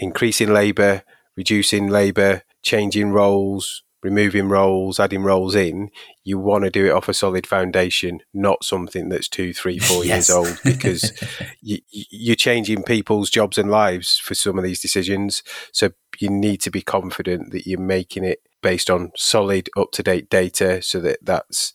increasing 0.00 0.52
labour, 0.52 1.04
reducing 1.36 1.86
labour, 1.86 2.42
changing 2.62 3.12
roles, 3.12 3.84
removing 4.02 4.48
roles, 4.48 4.98
adding 4.98 5.22
roles 5.22 5.54
in, 5.54 5.90
you 6.24 6.36
want 6.36 6.64
to 6.64 6.70
do 6.70 6.86
it 6.86 6.90
off 6.90 7.08
a 7.08 7.14
solid 7.14 7.46
foundation, 7.46 8.18
not 8.34 8.64
something 8.64 9.08
that's 9.08 9.28
two, 9.28 9.54
three, 9.54 9.78
four 9.78 10.04
yes. 10.04 10.28
years 10.28 10.30
old, 10.30 10.58
because 10.64 11.12
you, 11.62 11.78
you're 11.90 12.34
changing 12.34 12.82
people's 12.82 13.30
jobs 13.30 13.56
and 13.56 13.70
lives 13.70 14.18
for 14.18 14.34
some 14.34 14.58
of 14.58 14.64
these 14.64 14.80
decisions. 14.80 15.44
So 15.70 15.90
you 16.18 16.28
need 16.28 16.60
to 16.62 16.72
be 16.72 16.82
confident 16.82 17.52
that 17.52 17.68
you're 17.68 17.78
making 17.78 18.24
it 18.24 18.40
based 18.62 18.90
on 18.90 19.12
solid, 19.14 19.70
up 19.76 19.92
to 19.92 20.02
date 20.02 20.28
data 20.28 20.82
so 20.82 20.98
that 20.98 21.20
that's 21.22 21.72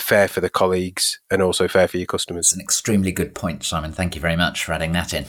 fair 0.00 0.28
for 0.28 0.40
the 0.40 0.50
colleagues 0.50 1.20
and 1.30 1.42
also 1.42 1.68
fair 1.68 1.88
for 1.88 1.98
your 1.98 2.06
customers. 2.06 2.52
An 2.52 2.60
extremely 2.60 3.12
good 3.12 3.34
point, 3.34 3.64
Simon. 3.64 3.92
Thank 3.92 4.14
you 4.14 4.20
very 4.20 4.36
much 4.36 4.64
for 4.64 4.72
adding 4.72 4.92
that 4.92 5.12
in. 5.12 5.26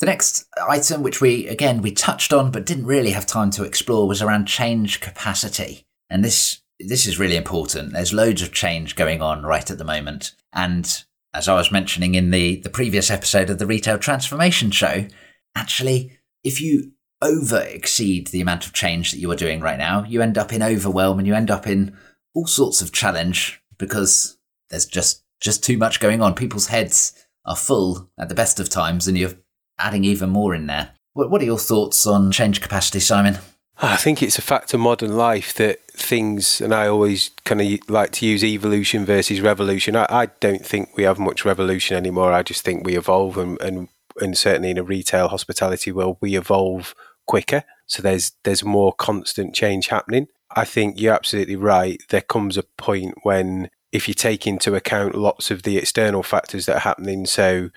The 0.00 0.06
next 0.06 0.46
item, 0.68 1.02
which 1.02 1.20
we 1.20 1.46
again 1.46 1.82
we 1.82 1.92
touched 1.92 2.32
on 2.32 2.50
but 2.50 2.66
didn't 2.66 2.86
really 2.86 3.10
have 3.10 3.26
time 3.26 3.50
to 3.52 3.64
explore, 3.64 4.08
was 4.08 4.22
around 4.22 4.46
change 4.46 5.00
capacity. 5.00 5.84
And 6.10 6.24
this 6.24 6.60
this 6.80 7.06
is 7.06 7.18
really 7.18 7.36
important. 7.36 7.92
There's 7.92 8.12
loads 8.12 8.42
of 8.42 8.52
change 8.52 8.96
going 8.96 9.22
on 9.22 9.44
right 9.44 9.70
at 9.70 9.78
the 9.78 9.84
moment. 9.84 10.32
And 10.52 10.90
as 11.34 11.48
I 11.48 11.54
was 11.54 11.70
mentioning 11.70 12.14
in 12.14 12.30
the, 12.30 12.56
the 12.56 12.70
previous 12.70 13.10
episode 13.10 13.48
of 13.48 13.58
the 13.58 13.66
Retail 13.66 13.98
Transformation 13.98 14.70
Show, 14.70 15.06
actually, 15.54 16.18
if 16.44 16.60
you 16.60 16.92
over 17.22 17.60
exceed 17.60 18.28
the 18.28 18.40
amount 18.40 18.66
of 18.66 18.72
change 18.72 19.12
that 19.12 19.18
you 19.18 19.30
are 19.30 19.36
doing 19.36 19.60
right 19.60 19.78
now, 19.78 20.04
you 20.04 20.20
end 20.20 20.36
up 20.36 20.52
in 20.52 20.62
overwhelm 20.62 21.18
and 21.18 21.26
you 21.26 21.34
end 21.34 21.50
up 21.50 21.66
in 21.66 21.96
all 22.34 22.46
sorts 22.46 22.82
of 22.82 22.92
challenge 22.92 23.61
because 23.82 24.38
there's 24.70 24.86
just 24.86 25.24
just 25.40 25.64
too 25.64 25.76
much 25.76 25.98
going 25.98 26.22
on. 26.22 26.34
People's 26.34 26.68
heads 26.68 27.12
are 27.44 27.56
full 27.56 28.08
at 28.16 28.28
the 28.28 28.34
best 28.34 28.60
of 28.60 28.70
times, 28.70 29.08
and 29.08 29.18
you're 29.18 29.34
adding 29.78 30.04
even 30.04 30.30
more 30.30 30.54
in 30.54 30.66
there. 30.66 30.92
What, 31.14 31.30
what 31.30 31.42
are 31.42 31.46
your 31.46 31.58
thoughts 31.58 32.06
on 32.06 32.30
change 32.30 32.60
capacity, 32.60 33.00
Simon? 33.00 33.38
I 33.78 33.96
think 33.96 34.22
it's 34.22 34.38
a 34.38 34.42
fact 34.42 34.72
of 34.72 34.80
modern 34.80 35.16
life 35.16 35.52
that 35.54 35.82
things, 35.90 36.60
and 36.60 36.72
I 36.72 36.86
always 36.86 37.30
kind 37.44 37.60
of 37.60 37.90
like 37.90 38.12
to 38.12 38.26
use 38.26 38.44
evolution 38.44 39.04
versus 39.04 39.40
revolution. 39.40 39.96
I, 39.96 40.06
I, 40.08 40.26
don't 40.38 40.64
think 40.64 40.96
we 40.96 41.02
have 41.02 41.18
much 41.18 41.44
revolution 41.44 41.96
anymore. 41.96 42.32
I 42.32 42.44
just 42.44 42.64
think 42.64 42.86
we 42.86 42.96
evolve, 42.96 43.36
and, 43.36 43.60
and 43.60 43.88
and 44.20 44.38
certainly 44.38 44.70
in 44.70 44.78
a 44.78 44.84
retail 44.84 45.28
hospitality 45.28 45.90
world, 45.90 46.18
we 46.20 46.36
evolve 46.36 46.94
quicker. 47.26 47.64
So 47.86 48.02
there's 48.02 48.32
there's 48.44 48.62
more 48.62 48.92
constant 48.92 49.54
change 49.54 49.88
happening. 49.88 50.28
I 50.54 50.64
think 50.64 51.00
you're 51.00 51.14
absolutely 51.14 51.56
right. 51.56 52.02
There 52.08 52.20
comes 52.20 52.56
a 52.56 52.62
point 52.62 53.14
when 53.22 53.70
if 53.92 54.08
you 54.08 54.14
take 54.14 54.46
into 54.46 54.74
account 54.74 55.14
lots 55.14 55.50
of 55.50 55.62
the 55.62 55.76
external 55.76 56.22
factors 56.22 56.66
that 56.66 56.76
are 56.76 56.80
happening, 56.80 57.26
so 57.26 57.70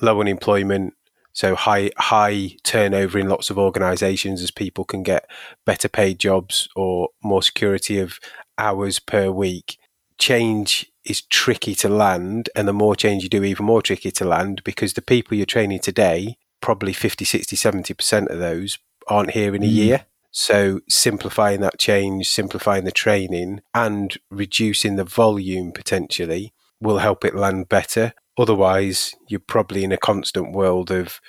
low 0.00 0.20
unemployment, 0.20 0.94
so 1.32 1.54
high 1.54 1.90
high 1.96 2.56
turnover 2.62 3.18
in 3.18 3.28
lots 3.28 3.50
of 3.50 3.58
organisations 3.58 4.42
as 4.42 4.50
people 4.50 4.84
can 4.84 5.02
get 5.02 5.28
better 5.64 5.88
paid 5.88 6.18
jobs 6.18 6.68
or 6.76 7.08
more 7.22 7.42
security 7.42 7.98
of 7.98 8.18
hours 8.58 8.98
per 8.98 9.30
week. 9.30 9.78
Change 10.18 10.90
is 11.04 11.22
tricky 11.22 11.74
to 11.74 11.88
land, 11.88 12.48
and 12.54 12.68
the 12.68 12.72
more 12.72 12.94
change 12.94 13.22
you 13.22 13.28
do, 13.28 13.44
even 13.44 13.66
more 13.66 13.82
tricky 13.82 14.10
to 14.10 14.24
land 14.24 14.62
because 14.64 14.94
the 14.94 15.02
people 15.02 15.36
you're 15.36 15.44
training 15.44 15.80
today, 15.80 16.36
probably 16.60 16.92
50, 16.92 17.24
60, 17.24 17.56
70% 17.56 18.28
of 18.28 18.38
those 18.38 18.78
aren't 19.08 19.32
here 19.32 19.54
in 19.54 19.62
a 19.62 19.66
mm. 19.66 19.72
year. 19.72 20.06
So 20.36 20.80
simplifying 20.88 21.60
that 21.60 21.78
change, 21.78 22.28
simplifying 22.28 22.84
the 22.84 22.90
training, 22.90 23.60
and 23.72 24.16
reducing 24.32 24.96
the 24.96 25.04
volume 25.04 25.70
potentially 25.70 26.52
will 26.80 26.98
help 26.98 27.24
it 27.24 27.36
land 27.36 27.68
better. 27.68 28.14
Otherwise, 28.36 29.14
you're 29.28 29.38
probably 29.38 29.84
in 29.84 29.92
a 29.92 29.96
constant 29.96 30.52
world 30.52 30.90
of 30.90 31.20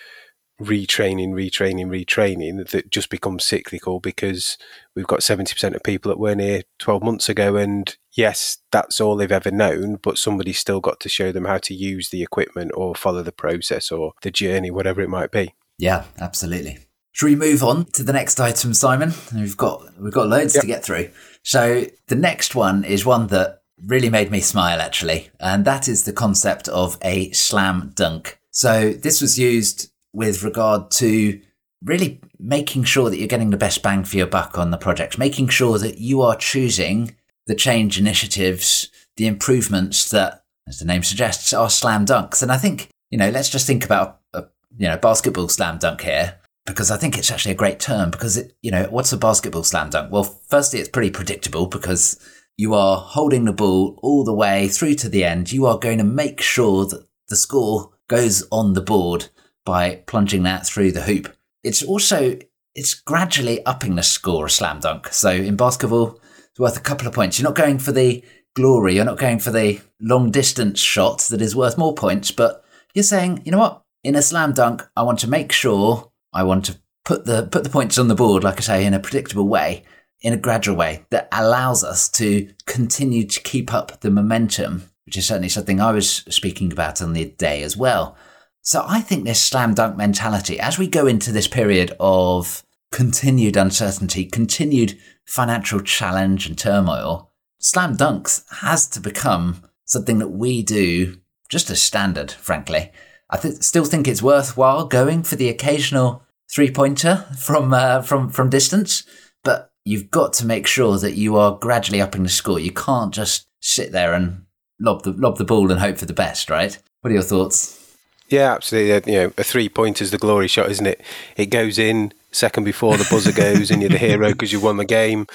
retraining, 0.60 1.34
retraining, 1.34 1.86
retraining 1.86 2.68
that 2.72 2.90
just 2.90 3.12
becomes 3.12 3.46
cyclical 3.46 4.00
because 4.00 4.58
we've 4.96 5.06
got 5.06 5.20
70% 5.20 5.76
of 5.76 5.84
people 5.84 6.10
that 6.10 6.18
weren't 6.18 6.42
here 6.42 6.64
12 6.80 7.04
months 7.04 7.30
ago. 7.30 7.58
And 7.58 7.96
yes, 8.14 8.58
that's 8.72 9.00
all 9.00 9.16
they've 9.16 9.32
ever 9.32 9.52
known, 9.52 9.98
but 9.98 10.18
somebody's 10.18 10.58
still 10.58 10.80
got 10.80 11.00
to 11.02 11.10
show 11.10 11.32
them 11.32 11.46
how 11.46 11.60
to 11.60 11.76
use 11.76 12.10
the 12.10 12.24
equipment 12.24 12.72
or 12.74 12.96
follow 12.96 13.22
the 13.22 13.32
process 13.32 13.92
or 13.92 14.14
the 14.24 14.32
journey, 14.32 14.72
whatever 14.72 15.02
it 15.02 15.10
might 15.10 15.30
be. 15.30 15.54
Yeah, 15.78 16.06
absolutely. 16.20 16.80
Should 17.16 17.28
we 17.28 17.36
move 17.38 17.64
on 17.64 17.86
to 17.94 18.04
the 18.04 18.12
next 18.12 18.42
item, 18.42 18.74
Simon? 18.74 19.14
We've 19.34 19.56
got 19.56 19.98
we've 19.98 20.12
got 20.12 20.28
loads 20.28 20.54
yep. 20.54 20.62
to 20.62 20.68
get 20.68 20.84
through. 20.84 21.12
So 21.44 21.86
the 22.08 22.16
next 22.16 22.56
one 22.56 22.84
is 22.84 23.06
one 23.06 23.28
that 23.28 23.62
really 23.86 24.10
made 24.10 24.32
me 24.32 24.42
smile 24.42 24.82
actually, 24.82 25.30
and 25.40 25.64
that 25.64 25.88
is 25.88 26.04
the 26.04 26.12
concept 26.12 26.68
of 26.68 26.98
a 27.02 27.32
slam 27.32 27.94
dunk. 27.96 28.38
So 28.52 28.92
this 28.92 29.22
was 29.22 29.40
used 29.40 29.94
with 30.12 30.44
regard 30.44 30.92
to 30.92 31.40
really 31.82 32.20
making 32.38 32.84
sure 32.84 33.10
that 33.10 33.18
you're 33.18 33.30
getting 33.30 33.52
the 33.52 33.56
best 33.56 33.82
bang 33.82 34.04
for 34.04 34.18
your 34.18 34.28
buck 34.28 34.58
on 34.58 34.72
the 34.72 34.78
project, 34.78 35.18
making 35.18 35.48
sure 35.48 35.78
that 35.78 36.00
you 36.00 36.22
are 36.22 36.36
choosing 36.36 37.16
the 37.48 37.56
change 37.56 37.98
initiatives, 37.98 38.90
the 39.16 39.28
improvements 39.28 40.10
that, 40.10 40.44
as 40.68 40.80
the 40.80 40.86
name 40.86 41.04
suggests, 41.04 41.54
are 41.54 41.70
slam 41.70 42.06
dunks. 42.06 42.44
And 42.44 42.52
I 42.52 42.58
think, 42.58 42.90
you 43.10 43.18
know, 43.18 43.30
let's 43.30 43.50
just 43.50 43.68
think 43.68 43.86
about 43.86 44.20
a, 44.34 44.44
you 44.78 44.90
know, 44.90 44.98
basketball 44.98 45.48
slam 45.48 45.78
dunk 45.78 46.02
here 46.02 46.40
because 46.66 46.92
I 46.92 46.98
think 46.98 47.18
it's 47.18 47.32
actually 47.32 47.52
a 47.52 47.56
great 47.56 47.80
term 47.80 48.12
because 48.12 48.38
it, 48.38 48.56
you 48.62 48.72
know, 48.72 48.86
what's 48.90 49.14
a 49.14 49.18
basketball 49.18 49.64
slam 49.64 49.90
dunk? 49.90 50.12
Well, 50.12 50.24
firstly, 50.24 50.80
it's 50.80 50.90
pretty 50.90 51.12
predictable 51.12 51.68
because 51.68 52.20
you 52.58 52.74
are 52.74 52.98
holding 52.98 53.46
the 53.46 53.54
ball 53.54 54.00
all 54.02 54.24
the 54.24 54.34
way 54.34 54.68
through 54.68 54.96
to 54.96 55.10
the 55.10 55.24
end. 55.24 55.52
You 55.52 55.66
are 55.66 55.78
going 55.78 55.98
to 56.00 56.04
make 56.04 56.42
sure 56.42 56.86
that 56.88 57.08
the 57.30 57.36
score 57.36 57.92
goes 58.08 58.48
on 58.52 58.74
the 58.74 58.82
board 58.82 59.30
by 59.66 60.04
plunging 60.08 60.44
that 60.44 60.66
through 60.66 60.92
the 60.92 61.04
hoop. 61.04 61.36
It's 61.64 61.84
also 61.84 62.38
it's 62.76 62.94
gradually 62.94 63.66
upping 63.66 63.96
the 63.96 64.04
score 64.04 64.46
a 64.46 64.50
slam 64.50 64.80
dunk. 64.80 65.08
So 65.08 65.30
in 65.30 65.56
basketball, 65.56 66.20
it's 66.50 66.60
worth 66.60 66.78
a 66.78 66.82
couple 66.82 67.08
of 67.08 67.14
points. 67.14 67.40
You're 67.40 67.48
not 67.48 67.56
going 67.56 67.80
for 67.80 67.92
the 67.92 68.24
glory, 68.56 68.96
you're 68.96 69.06
not 69.06 69.18
going 69.18 69.40
for 69.40 69.52
the 69.52 69.82
long 70.00 70.32
distance 70.32 70.80
shot 70.80 71.20
that 71.30 71.42
is 71.42 71.56
worth 71.56 71.78
more 71.78 71.94
points, 71.94 72.32
but 72.32 72.64
you're 72.94 73.04
saying, 73.04 73.42
you 73.46 73.52
know 73.52 73.60
what? 73.60 73.84
In 74.04 74.16
a 74.16 74.22
slam 74.22 74.54
dunk, 74.54 74.88
I 74.96 75.04
want 75.04 75.20
to 75.20 75.30
make 75.30 75.52
sure 75.52 76.12
I 76.36 76.44
want 76.44 76.66
to 76.66 76.78
put 77.04 77.26
the 77.26 77.48
put 77.48 77.64
the 77.64 77.70
points 77.70 77.98
on 77.98 78.08
the 78.08 78.16
board, 78.16 78.44
like 78.44 78.58
I 78.58 78.62
say, 78.62 78.86
in 78.86 78.94
a 78.94 79.00
predictable 79.00 79.48
way 79.48 79.84
in 80.26 80.34
a 80.34 80.38
gradual 80.38 80.76
way 80.76 81.06
that 81.12 81.28
allows 81.32 81.84
us 81.84 82.10
to 82.10 82.50
continue 82.66 83.26
to 83.26 83.42
keep 83.42 83.72
up 83.72 84.02
the 84.02 84.10
momentum, 84.10 84.90
which 85.06 85.18
is 85.18 85.28
certainly 85.28 85.50
something 85.50 85.80
I 85.80 85.92
was 85.92 86.10
speaking 86.10 86.72
about 86.72 87.00
on 87.00 87.14
the 87.14 87.26
day 87.26 87.62
as 87.62 87.78
well. 87.78 88.18
So 88.62 88.84
I 88.88 89.02
think 89.02 89.24
this 89.24 89.44
slam 89.44 89.76
dunk 89.76 89.96
mentality, 89.96 90.60
as 90.60 90.80
we 90.80 90.88
go 90.88 91.06
into 91.06 91.32
this 91.32 91.48
period 91.48 91.96
of 92.00 92.64
continued 92.92 93.56
uncertainty, 93.56 94.26
continued 94.26 94.98
financial 95.26 95.80
challenge 95.80 96.48
and 96.48 96.58
turmoil, 96.58 97.32
slam 97.60 97.96
dunks 97.96 98.44
has 98.62 98.88
to 98.88 99.00
become 99.00 99.62
something 99.84 100.18
that 100.18 100.30
we 100.30 100.64
do 100.64 101.20
just 101.50 101.70
as 101.70 101.80
standard, 101.80 102.32
frankly. 102.32 102.92
I 103.30 103.38
th- 103.38 103.62
still 103.62 103.86
think 103.86 104.08
it's 104.08 104.24
worthwhile 104.24 104.88
going 104.88 105.22
for 105.22 105.36
the 105.36 105.50
occasional 105.50 106.24
three 106.52 106.72
pointer 106.72 107.26
from 107.38 107.74
uh, 107.74 108.02
from 108.02 108.30
from 108.30 108.50
distance, 108.50 109.04
but 109.44 109.72
you've 109.84 110.12
got 110.12 110.34
to 110.34 110.46
make 110.46 110.68
sure 110.68 110.98
that 110.98 111.16
you 111.16 111.38
are 111.38 111.58
gradually 111.58 112.02
upping 112.02 112.24
the 112.24 112.30
score. 112.30 112.60
You 112.60 112.72
can't 112.72 113.14
just 113.14 113.48
sit 113.62 113.92
there 113.92 114.14
and 114.14 114.46
lob 114.80 115.04
the 115.04 115.12
lob 115.12 115.38
the 115.38 115.46
ball 115.46 115.72
and 115.72 115.80
hope 115.80 115.98
for 115.98 116.06
the 116.06 116.14
best, 116.14 116.50
right? 116.50 116.78
What 117.02 117.12
are 117.12 117.14
your 117.14 117.24
thoughts? 117.24 117.82
Yeah, 118.30 118.54
absolutely. 118.54 119.14
You 119.14 119.20
know, 119.20 119.34
a 119.38 119.44
three 119.44 119.70
pointer 119.70 120.04
is 120.04 120.12
the 120.12 120.18
glory 120.18 120.48
shot, 120.48 120.72
isn't 120.72 120.88
it? 120.88 121.02
It 121.38 121.48
goes 121.48 121.78
in 121.78 122.12
second 122.32 122.64
before 122.64 122.98
the 122.98 123.08
buzzer 123.10 123.32
goes, 123.32 123.70
and 123.70 123.82
you're 123.82 123.90
the 123.90 123.98
hero 123.98 124.30
because 124.30 124.52
you 124.52 124.60
won 124.60 124.78
the 124.78 124.86
game. 124.86 125.28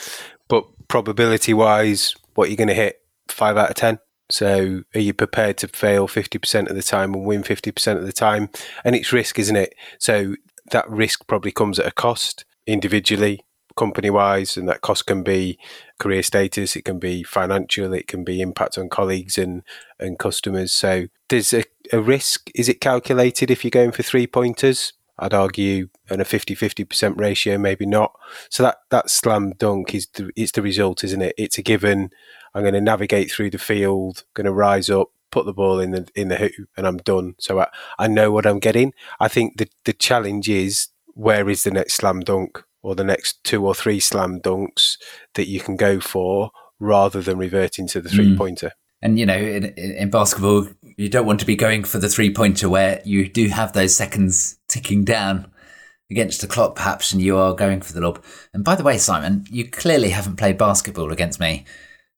But 0.48 0.66
probability 0.88 1.54
wise, 1.54 2.16
what 2.34 2.48
you're 2.48 2.56
going 2.56 2.68
to 2.68 2.74
hit 2.74 3.00
five 3.28 3.56
out 3.56 3.70
of 3.70 3.76
ten. 3.76 4.00
So 4.30 4.84
are 4.94 5.00
you 5.00 5.12
prepared 5.12 5.58
to 5.58 5.68
fail 5.68 6.06
50% 6.06 6.70
of 6.70 6.76
the 6.76 6.82
time 6.82 7.14
and 7.14 7.24
win 7.24 7.42
50% 7.42 7.96
of 7.96 8.06
the 8.06 8.12
time? 8.12 8.48
And 8.84 8.94
it's 8.94 9.12
risk, 9.12 9.40
isn't 9.40 9.56
it? 9.56 9.74
So 9.98 10.36
that 10.70 10.88
risk 10.88 11.26
probably 11.26 11.52
comes 11.52 11.78
at 11.78 11.86
a 11.86 11.92
cost 11.92 12.44
individually 12.66 13.44
company 13.76 14.10
wise, 14.10 14.56
and 14.56 14.68
that 14.68 14.80
cost 14.80 15.06
can 15.06 15.22
be 15.22 15.58
career 15.98 16.22
status, 16.22 16.76
it 16.76 16.84
can 16.84 16.98
be 16.98 17.22
financial, 17.22 17.92
it 17.94 18.06
can 18.06 18.24
be 18.24 18.40
impact 18.40 18.76
on 18.76 18.88
colleagues 18.88 19.38
and, 19.38 19.62
and 19.98 20.18
customers. 20.18 20.72
So 20.72 21.06
there's 21.28 21.52
a, 21.52 21.64
a 21.92 22.00
risk. 22.00 22.50
Is 22.54 22.68
it 22.68 22.80
calculated 22.80 23.50
if 23.50 23.64
you're 23.64 23.70
going 23.70 23.92
for 23.92 24.02
three 24.02 24.26
pointers? 24.26 24.92
I'd 25.18 25.34
argue 25.34 25.88
on 26.10 26.20
a 26.20 26.24
50 26.24 26.56
50% 26.56 27.18
ratio, 27.20 27.58
maybe 27.58 27.84
not. 27.86 28.12
So 28.48 28.62
that, 28.62 28.78
that 28.90 29.10
slam 29.10 29.52
dunk 29.58 29.94
is 29.94 30.06
the, 30.14 30.30
it's 30.34 30.52
the 30.52 30.62
result, 30.62 31.04
isn't 31.04 31.20
it? 31.22 31.34
It's 31.36 31.58
a 31.58 31.62
given. 31.62 32.10
I'm 32.54 32.62
going 32.62 32.74
to 32.74 32.80
navigate 32.80 33.30
through 33.30 33.50
the 33.50 33.58
field, 33.58 34.24
going 34.34 34.46
to 34.46 34.52
rise 34.52 34.88
up, 34.88 35.08
put 35.30 35.46
the 35.46 35.52
ball 35.52 35.80
in 35.80 35.92
the 35.92 36.08
in 36.14 36.28
the 36.28 36.37
hoop, 36.37 36.68
and 36.76 36.87
I'm 36.87 36.99
done. 36.99 37.34
So 37.38 37.60
I, 37.60 37.68
I 37.99 38.08
know 38.08 38.30
what 38.30 38.46
I'm 38.46 38.58
getting. 38.58 38.92
I 39.18 39.28
think 39.28 39.58
the 39.58 39.68
the 39.84 39.92
challenge 39.92 40.49
is 40.49 40.88
where 41.14 41.49
is 41.49 41.62
the 41.64 41.70
next 41.70 41.94
slam 41.94 42.20
dunk? 42.20 42.64
or 42.82 42.94
the 42.94 43.04
next 43.04 43.42
two 43.44 43.66
or 43.66 43.75
three 43.75 44.00
slam 44.00 44.40
dunks 44.40 44.96
that 45.34 45.49
you 45.49 45.60
can 45.60 45.76
go 45.76 46.00
for 46.00 46.50
rather 46.78 47.20
than 47.20 47.38
reverting 47.38 47.87
to 47.88 48.00
the 48.00 48.08
three 48.08 48.37
pointer. 48.37 48.68
Mm. 48.68 48.72
And 49.02 49.18
you 49.18 49.26
know, 49.26 49.37
in, 49.37 49.64
in, 49.76 50.10
basketball, 50.10 50.68
you 50.82 51.08
don't 51.08 51.26
want 51.26 51.40
to 51.40 51.46
be 51.46 51.56
going 51.56 51.84
for 51.84 51.99
the 51.99 52.08
three 52.08 52.32
pointer 52.32 52.68
where 52.68 53.00
you 53.04 53.28
do 53.28 53.49
have 53.49 53.72
those 53.72 53.96
seconds 53.96 54.58
ticking 54.68 55.04
down 55.04 55.50
against 56.10 56.40
the 56.40 56.46
clock, 56.46 56.76
perhaps, 56.76 57.12
and 57.12 57.22
you 57.22 57.37
are 57.38 57.54
going 57.54 57.80
for 57.80 57.92
the 57.92 58.00
lob. 58.00 58.22
And 58.52 58.64
by 58.64 58.75
the 58.75 58.82
way, 58.82 58.99
Simon, 58.99 59.46
you 59.50 59.70
clearly 59.70 60.10
haven't 60.10 60.37
played 60.37 60.58
basketball 60.58 61.12
against 61.12 61.40
me. 61.40 61.64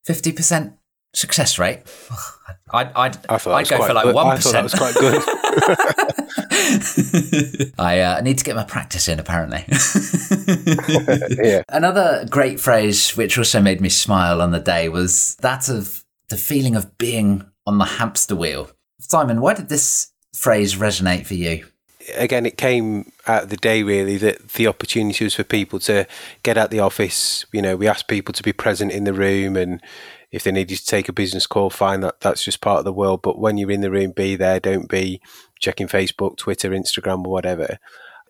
Fifty 0.04 0.33
percent 0.33 0.75
success 1.14 1.59
rate. 1.59 1.81
I'd, 2.75 2.90
I'd, 2.95 3.19
I 3.28 3.35
would 3.35 3.69
go 3.69 3.87
for 3.87 3.92
like 3.92 4.14
one 4.14 4.37
percent. 4.37 4.57
I 4.57 4.69
thought 4.69 4.95
that 4.95 5.12
was 5.12 5.25
quite 5.25 6.14
good. 6.14 6.23
I 7.78 8.00
uh, 8.00 8.21
need 8.21 8.38
to 8.38 8.45
get 8.45 8.57
my 8.57 8.64
practice 8.64 9.09
in, 9.09 9.19
apparently. 9.19 9.64
yeah. 11.42 11.62
Another 11.69 12.26
great 12.31 12.61
phrase, 12.61 13.16
which 13.16 13.37
also 13.37 13.61
made 13.61 13.81
me 13.81 13.88
smile 13.88 14.40
on 14.40 14.50
the 14.50 14.61
day, 14.61 14.88
was 14.88 15.37
that 15.37 15.69
of 15.69 16.04
the 16.28 16.37
feeling 16.37 16.76
of 16.76 16.97
being 16.99 17.45
on 17.66 17.78
the 17.78 17.85
hamster 17.85 18.37
wheel. 18.37 18.71
Simon, 19.00 19.40
why 19.40 19.54
did 19.54 19.69
this 19.69 20.12
phrase 20.35 20.76
resonate 20.76 21.26
for 21.26 21.35
you? 21.35 21.66
Again, 22.16 22.47
it 22.47 22.57
came 22.57 23.12
out 23.26 23.45
of 23.45 23.50
the 23.50 23.57
day 23.57 23.83
really 23.83 24.16
that 24.19 24.50
the 24.50 24.66
opportunity 24.66 25.25
was 25.25 25.35
for 25.35 25.45
people 25.45 25.78
to 25.81 26.07
get 26.42 26.59
out 26.59 26.71
the 26.71 26.81
office. 26.81 27.47
You 27.52 27.62
know, 27.62 27.76
we 27.76 27.87
asked 27.87 28.09
people 28.09 28.33
to 28.33 28.42
be 28.42 28.52
present 28.52 28.90
in 28.90 29.04
the 29.04 29.12
room 29.12 29.57
and 29.57 29.81
if 30.33 30.43
they 30.43 30.51
needed 30.51 30.79
to 30.79 30.87
take 30.87 31.09
a 31.09 31.12
business 31.12 31.47
call, 31.47 31.71
fine, 31.71 32.01
that, 32.01 32.21
that's 32.21 32.43
just 32.43 32.62
part 32.62 32.79
of 32.79 32.85
the 32.85 32.93
world. 32.93 33.21
But 33.23 33.39
when 33.39 33.59
you're 33.59 33.71
in 33.71 33.83
the 33.83 33.91
room, 33.91 34.12
be 34.12 34.35
there, 34.35 34.59
don't 34.59 34.89
be 34.89 35.21
checking 35.61 35.87
Facebook, 35.87 36.39
Twitter, 36.39 36.71
Instagram, 36.71 37.27
or 37.27 37.31
whatever. 37.31 37.79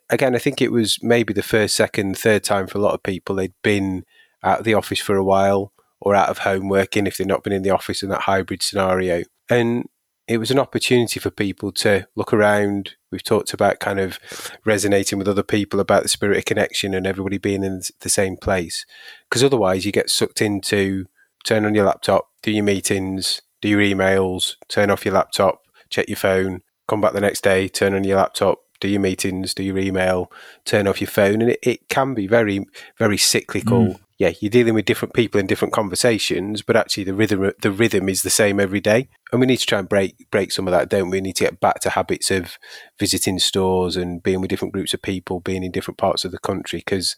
Again, 0.09 0.35
I 0.35 0.39
think 0.39 0.61
it 0.61 0.71
was 0.71 1.01
maybe 1.01 1.33
the 1.33 1.41
first, 1.41 1.75
second, 1.75 2.17
third 2.17 2.43
time 2.43 2.67
for 2.67 2.77
a 2.77 2.81
lot 2.81 2.93
of 2.93 3.03
people 3.03 3.35
they'd 3.35 3.53
been 3.63 4.05
out 4.43 4.59
of 4.59 4.65
the 4.65 4.73
office 4.73 4.99
for 4.99 5.15
a 5.15 5.23
while 5.23 5.71
or 6.01 6.13
out 6.13 6.27
of 6.27 6.39
home 6.39 6.67
working 6.67 7.07
if 7.07 7.17
they've 7.17 7.25
not 7.25 7.43
been 7.43 7.53
in 7.53 7.63
the 7.63 7.69
office 7.69 8.03
in 8.03 8.09
that 8.09 8.23
hybrid 8.23 8.61
scenario. 8.61 9.23
And 9.49 9.87
it 10.27 10.37
was 10.37 10.51
an 10.51 10.59
opportunity 10.59 11.19
for 11.19 11.29
people 11.29 11.71
to 11.71 12.05
look 12.15 12.33
around. 12.33 12.95
We've 13.11 13.23
talked 13.23 13.53
about 13.53 13.79
kind 13.79 13.99
of 13.99 14.19
resonating 14.65 15.17
with 15.17 15.27
other 15.27 15.43
people 15.43 15.79
about 15.79 16.03
the 16.03 16.09
spirit 16.09 16.37
of 16.37 16.45
connection 16.45 16.93
and 16.93 17.07
everybody 17.07 17.37
being 17.37 17.63
in 17.63 17.81
the 18.01 18.09
same 18.09 18.35
place. 18.35 18.85
Because 19.29 19.43
otherwise, 19.43 19.85
you 19.85 19.93
get 19.93 20.09
sucked 20.09 20.41
into 20.41 21.05
turn 21.43 21.65
on 21.65 21.75
your 21.75 21.85
laptop, 21.85 22.29
do 22.41 22.51
your 22.51 22.63
meetings, 22.63 23.41
do 23.61 23.69
your 23.69 23.81
emails, 23.81 24.55
turn 24.67 24.89
off 24.89 25.05
your 25.05 25.13
laptop, 25.13 25.61
check 25.89 26.07
your 26.07 26.17
phone, 26.17 26.61
come 26.87 27.01
back 27.01 27.13
the 27.13 27.21
next 27.21 27.41
day, 27.41 27.67
turn 27.67 27.93
on 27.93 28.03
your 28.03 28.17
laptop, 28.17 28.59
do 28.79 28.87
your 28.87 29.01
meetings, 29.01 29.53
do 29.53 29.63
your 29.63 29.77
email, 29.77 30.31
turn 30.65 30.87
off 30.87 30.99
your 30.99 31.09
phone. 31.09 31.41
And 31.41 31.51
it, 31.51 31.59
it 31.63 31.89
can 31.89 32.13
be 32.13 32.27
very, 32.27 32.65
very 32.97 33.17
cyclical. 33.17 33.79
Mm 33.79 33.99
yeah, 34.19 34.31
you're 34.39 34.49
dealing 34.49 34.73
with 34.73 34.85
different 34.85 35.13
people 35.13 35.39
in 35.39 35.47
different 35.47 35.73
conversations, 35.73 36.61
but 36.61 36.75
actually 36.75 37.03
the 37.03 37.13
rhythm 37.13 37.51
the 37.61 37.71
rhythm 37.71 38.07
is 38.07 38.21
the 38.21 38.29
same 38.29 38.59
every 38.59 38.79
day. 38.79 39.09
And 39.31 39.41
we 39.41 39.47
need 39.47 39.57
to 39.57 39.65
try 39.65 39.79
and 39.79 39.89
break 39.89 40.29
break 40.29 40.51
some 40.51 40.67
of 40.67 40.71
that, 40.71 40.89
don't 40.89 41.09
we? 41.09 41.17
we 41.17 41.21
need 41.21 41.35
to 41.37 41.43
get 41.43 41.59
back 41.59 41.79
to 41.81 41.89
habits 41.89 42.29
of 42.29 42.57
visiting 42.99 43.39
stores 43.39 43.97
and 43.97 44.21
being 44.21 44.39
with 44.39 44.49
different 44.49 44.73
groups 44.73 44.93
of 44.93 45.01
people, 45.01 45.39
being 45.39 45.63
in 45.63 45.71
different 45.71 45.97
parts 45.97 46.23
of 46.23 46.31
the 46.31 46.39
country, 46.39 46.79
because 46.79 47.15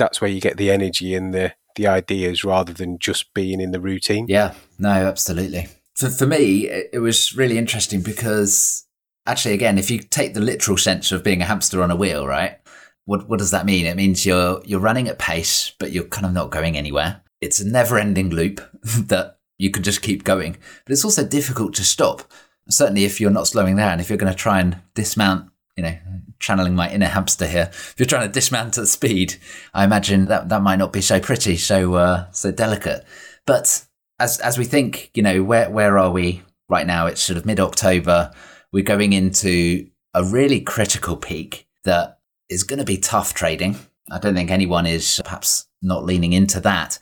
that's 0.00 0.20
where 0.20 0.30
you 0.30 0.40
get 0.40 0.56
the 0.56 0.70
energy 0.70 1.14
and 1.14 1.32
the 1.32 1.54
the 1.76 1.86
ideas 1.86 2.42
rather 2.42 2.72
than 2.72 2.98
just 2.98 3.32
being 3.32 3.60
in 3.60 3.70
the 3.70 3.80
routine. 3.80 4.26
Yeah, 4.28 4.54
no, 4.78 4.90
absolutely. 4.90 5.68
For 5.94 6.10
for 6.10 6.26
me, 6.26 6.68
it 6.68 7.00
was 7.00 7.36
really 7.36 7.58
interesting 7.58 8.02
because 8.02 8.86
actually, 9.26 9.54
again, 9.54 9.78
if 9.78 9.90
you 9.90 10.00
take 10.00 10.34
the 10.34 10.40
literal 10.40 10.76
sense 10.76 11.12
of 11.12 11.22
being 11.22 11.42
a 11.42 11.44
hamster 11.44 11.82
on 11.82 11.90
a 11.90 11.96
wheel, 11.96 12.26
right? 12.26 12.58
What 13.04 13.28
what 13.28 13.38
does 13.38 13.52
that 13.52 13.66
mean? 13.66 13.86
It 13.86 13.96
means 13.96 14.26
you're 14.26 14.62
you're 14.64 14.80
running 14.80 15.06
at 15.06 15.18
pace, 15.18 15.72
but 15.78 15.92
you're 15.92 16.04
kind 16.04 16.26
of 16.26 16.32
not 16.32 16.50
going 16.50 16.76
anywhere. 16.76 17.22
It's 17.40 17.60
a 17.60 17.68
never-ending 17.68 18.30
loop 18.30 18.60
that 18.82 19.38
you 19.58 19.70
can 19.70 19.82
just 19.82 20.02
keep 20.02 20.24
going. 20.24 20.56
But 20.84 20.92
it's 20.92 21.04
also 21.04 21.24
difficult 21.24 21.74
to 21.74 21.84
stop. 21.84 22.22
Certainly, 22.68 23.04
if 23.04 23.20
you're 23.20 23.30
not 23.30 23.46
slowing 23.46 23.76
down, 23.76 24.00
if 24.00 24.08
you're 24.08 24.18
going 24.18 24.32
to 24.32 24.38
try 24.38 24.60
and 24.60 24.80
dismount, 24.94 25.50
you 25.80 25.86
know, 25.86 25.96
channeling 26.38 26.74
my 26.74 26.92
inner 26.92 27.06
hamster 27.06 27.46
here. 27.46 27.70
If 27.72 27.94
you're 27.96 28.06
trying 28.06 28.28
to 28.28 28.32
dismantle 28.32 28.84
speed, 28.84 29.36
I 29.72 29.84
imagine 29.84 30.26
that 30.26 30.50
that 30.50 30.60
might 30.60 30.76
not 30.76 30.92
be 30.92 31.00
so 31.00 31.18
pretty, 31.18 31.56
so 31.56 31.94
uh, 31.94 32.30
so 32.32 32.52
delicate. 32.52 33.02
But 33.46 33.86
as 34.18 34.38
as 34.40 34.58
we 34.58 34.66
think, 34.66 35.10
you 35.14 35.22
know, 35.22 35.42
where 35.42 35.70
where 35.70 35.96
are 35.96 36.10
we 36.10 36.42
right 36.68 36.86
now? 36.86 37.06
It's 37.06 37.22
sort 37.22 37.38
of 37.38 37.46
mid 37.46 37.60
October. 37.60 38.30
We're 38.72 38.84
going 38.84 39.14
into 39.14 39.88
a 40.12 40.22
really 40.22 40.60
critical 40.60 41.16
peak 41.16 41.66
that 41.84 42.18
is 42.50 42.62
going 42.62 42.78
to 42.78 42.84
be 42.84 42.98
tough 42.98 43.32
trading. 43.32 43.76
I 44.10 44.18
don't 44.18 44.34
think 44.34 44.50
anyone 44.50 44.84
is 44.84 45.18
perhaps 45.24 45.66
not 45.80 46.04
leaning 46.04 46.34
into 46.34 46.60
that. 46.60 46.98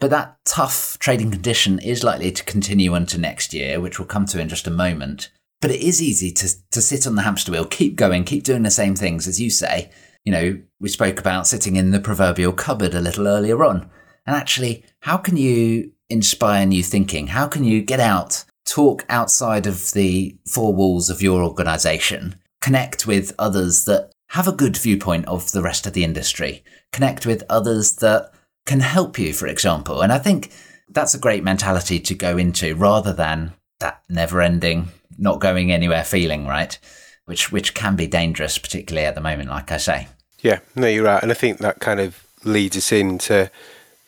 But 0.00 0.10
that 0.10 0.36
tough 0.44 0.98
trading 0.98 1.30
condition 1.30 1.78
is 1.78 2.04
likely 2.04 2.30
to 2.30 2.44
continue 2.44 2.94
into 2.94 3.16
next 3.16 3.54
year, 3.54 3.80
which 3.80 3.98
we'll 3.98 4.06
come 4.06 4.26
to 4.26 4.40
in 4.40 4.50
just 4.50 4.66
a 4.66 4.70
moment. 4.70 5.30
But 5.60 5.72
it 5.72 5.80
is 5.80 6.00
easy 6.00 6.30
to, 6.32 6.48
to 6.70 6.80
sit 6.80 7.06
on 7.06 7.16
the 7.16 7.22
hamster 7.22 7.52
wheel, 7.52 7.64
keep 7.64 7.96
going, 7.96 8.24
keep 8.24 8.44
doing 8.44 8.62
the 8.62 8.70
same 8.70 8.94
things, 8.94 9.26
as 9.26 9.40
you 9.40 9.50
say. 9.50 9.90
You 10.24 10.32
know, 10.32 10.62
we 10.80 10.88
spoke 10.88 11.18
about 11.18 11.46
sitting 11.46 11.76
in 11.76 11.90
the 11.90 12.00
proverbial 12.00 12.52
cupboard 12.52 12.94
a 12.94 13.00
little 13.00 13.26
earlier 13.26 13.64
on. 13.64 13.90
And 14.26 14.36
actually, 14.36 14.84
how 15.00 15.16
can 15.16 15.36
you 15.36 15.92
inspire 16.10 16.66
new 16.66 16.82
thinking? 16.82 17.28
How 17.28 17.48
can 17.48 17.64
you 17.64 17.82
get 17.82 18.00
out, 18.00 18.44
talk 18.66 19.04
outside 19.08 19.66
of 19.66 19.92
the 19.92 20.36
four 20.46 20.74
walls 20.74 21.10
of 21.10 21.22
your 21.22 21.42
organization, 21.42 22.36
connect 22.60 23.06
with 23.06 23.34
others 23.38 23.84
that 23.86 24.12
have 24.32 24.46
a 24.46 24.52
good 24.52 24.76
viewpoint 24.76 25.26
of 25.26 25.52
the 25.52 25.62
rest 25.62 25.86
of 25.86 25.92
the 25.94 26.04
industry, 26.04 26.62
connect 26.92 27.26
with 27.26 27.42
others 27.48 27.96
that 27.96 28.30
can 28.66 28.80
help 28.80 29.18
you, 29.18 29.32
for 29.32 29.46
example. 29.46 30.02
And 30.02 30.12
I 30.12 30.18
think 30.18 30.52
that's 30.90 31.14
a 31.14 31.18
great 31.18 31.42
mentality 31.42 31.98
to 32.00 32.14
go 32.14 32.36
into 32.36 32.74
rather 32.74 33.12
than 33.12 33.54
that 33.80 34.02
never 34.08 34.42
ending, 34.42 34.88
not 35.18 35.40
going 35.40 35.72
anywhere 35.72 36.04
feeling, 36.04 36.46
right? 36.46 36.78
Which, 37.24 37.52
which 37.52 37.74
can 37.74 37.96
be 37.96 38.06
dangerous, 38.06 38.56
particularly 38.56 39.06
at 39.06 39.14
the 39.14 39.20
moment, 39.20 39.50
like 39.50 39.70
I 39.70 39.76
say. 39.76 40.08
Yeah, 40.40 40.60
no, 40.74 40.86
you're 40.86 41.04
right. 41.04 41.22
And 41.22 41.30
I 41.30 41.34
think 41.34 41.58
that 41.58 41.80
kind 41.80 42.00
of 42.00 42.24
leads 42.44 42.76
us 42.76 42.92
into 42.92 43.50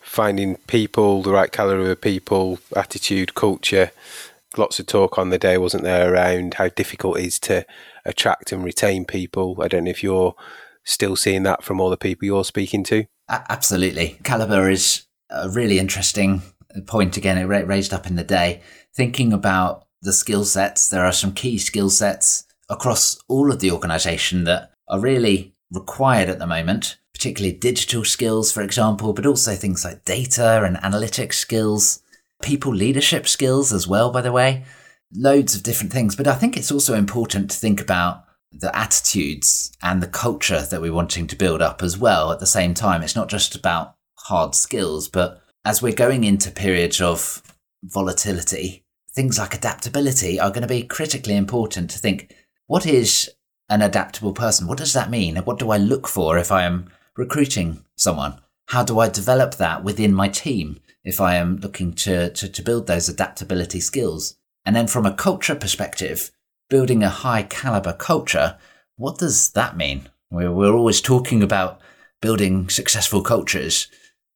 finding 0.00 0.56
people, 0.66 1.22
the 1.22 1.32
right 1.32 1.52
caliber 1.52 1.90
of 1.90 2.00
people, 2.00 2.58
attitude, 2.74 3.34
culture. 3.34 3.90
Lots 4.56 4.80
of 4.80 4.86
talk 4.86 5.18
on 5.18 5.30
the 5.30 5.38
day, 5.38 5.58
wasn't 5.58 5.84
there, 5.84 6.12
around 6.12 6.54
how 6.54 6.68
difficult 6.68 7.18
it 7.18 7.26
is 7.26 7.38
to 7.40 7.66
attract 8.04 8.52
and 8.52 8.64
retain 8.64 9.04
people. 9.04 9.56
I 9.60 9.68
don't 9.68 9.84
know 9.84 9.90
if 9.90 10.02
you're 10.02 10.34
still 10.84 11.16
seeing 11.16 11.42
that 11.44 11.62
from 11.62 11.80
all 11.80 11.90
the 11.90 11.96
people 11.96 12.26
you're 12.26 12.44
speaking 12.44 12.82
to. 12.84 13.04
Absolutely. 13.28 14.18
Caliber 14.24 14.68
is 14.68 15.04
a 15.30 15.48
really 15.48 15.78
interesting 15.78 16.42
point 16.86 17.16
again, 17.16 17.38
it 17.38 17.44
raised 17.44 17.92
up 17.92 18.06
in 18.06 18.16
the 18.16 18.24
day. 18.24 18.62
Thinking 18.94 19.32
about 19.32 19.86
the 20.02 20.12
skill 20.12 20.44
sets, 20.44 20.88
there 20.88 21.04
are 21.04 21.12
some 21.12 21.32
key 21.32 21.58
skill 21.58 21.90
sets 21.90 22.44
across 22.68 23.18
all 23.28 23.52
of 23.52 23.60
the 23.60 23.70
organization 23.70 24.44
that 24.44 24.72
are 24.88 25.00
really 25.00 25.54
required 25.70 26.28
at 26.28 26.38
the 26.38 26.46
moment, 26.46 26.98
particularly 27.12 27.56
digital 27.56 28.04
skills, 28.04 28.50
for 28.50 28.62
example, 28.62 29.12
but 29.12 29.26
also 29.26 29.54
things 29.54 29.84
like 29.84 30.04
data 30.04 30.64
and 30.64 30.76
analytics 30.78 31.34
skills, 31.34 32.02
people 32.42 32.74
leadership 32.74 33.28
skills 33.28 33.72
as 33.72 33.86
well, 33.86 34.10
by 34.10 34.20
the 34.20 34.32
way 34.32 34.64
loads 35.12 35.54
of 35.54 35.62
different 35.62 35.92
things. 35.92 36.16
But 36.16 36.26
I 36.26 36.34
think 36.34 36.56
it's 36.56 36.72
also 36.72 36.94
important 36.94 37.50
to 37.50 37.56
think 37.56 37.80
about 37.80 38.24
the 38.52 38.76
attitudes 38.76 39.72
and 39.82 40.02
the 40.02 40.08
culture 40.08 40.60
that 40.60 40.80
we're 40.80 40.92
wanting 40.92 41.26
to 41.28 41.36
build 41.36 41.62
up 41.62 41.82
as 41.82 41.96
well 41.96 42.32
at 42.32 42.40
the 42.40 42.46
same 42.46 42.74
time. 42.74 43.02
It's 43.02 43.16
not 43.16 43.28
just 43.28 43.54
about 43.54 43.94
hard 44.18 44.54
skills, 44.54 45.08
but 45.08 45.42
as 45.64 45.82
we're 45.82 45.92
going 45.92 46.24
into 46.24 46.50
periods 46.50 47.00
of 47.00 47.42
volatility, 47.84 48.84
things 49.12 49.38
like 49.38 49.54
adaptability 49.54 50.38
are 50.38 50.50
going 50.50 50.62
to 50.62 50.68
be 50.68 50.82
critically 50.82 51.36
important 51.36 51.90
to 51.90 51.98
think 51.98 52.34
what 52.66 52.86
is 52.86 53.30
an 53.68 53.82
adaptable 53.82 54.32
person? 54.32 54.66
What 54.66 54.78
does 54.78 54.92
that 54.92 55.10
mean? 55.10 55.36
What 55.36 55.58
do 55.58 55.70
I 55.70 55.76
look 55.76 56.06
for 56.06 56.38
if 56.38 56.52
I 56.52 56.64
am 56.64 56.90
recruiting 57.16 57.84
someone? 57.96 58.40
How 58.66 58.84
do 58.84 58.98
I 59.00 59.08
develop 59.08 59.56
that 59.56 59.82
within 59.82 60.14
my 60.14 60.28
team 60.28 60.80
if 61.04 61.20
I 61.20 61.36
am 61.36 61.56
looking 61.56 61.92
to, 61.94 62.30
to, 62.30 62.48
to 62.48 62.62
build 62.62 62.86
those 62.86 63.08
adaptability 63.08 63.80
skills? 63.80 64.36
And 64.64 64.76
then 64.76 64.86
from 64.86 65.06
a 65.06 65.14
culture 65.14 65.54
perspective, 65.54 66.30
building 66.68 67.02
a 67.02 67.08
high 67.08 67.42
caliber 67.42 67.92
culture, 67.92 68.58
what 68.96 69.18
does 69.18 69.50
that 69.50 69.76
mean? 69.76 70.08
We're, 70.30 70.52
we're 70.52 70.74
always 70.74 71.00
talking 71.00 71.42
about 71.42 71.80
building 72.20 72.68
successful 72.68 73.22
cultures, 73.22 73.88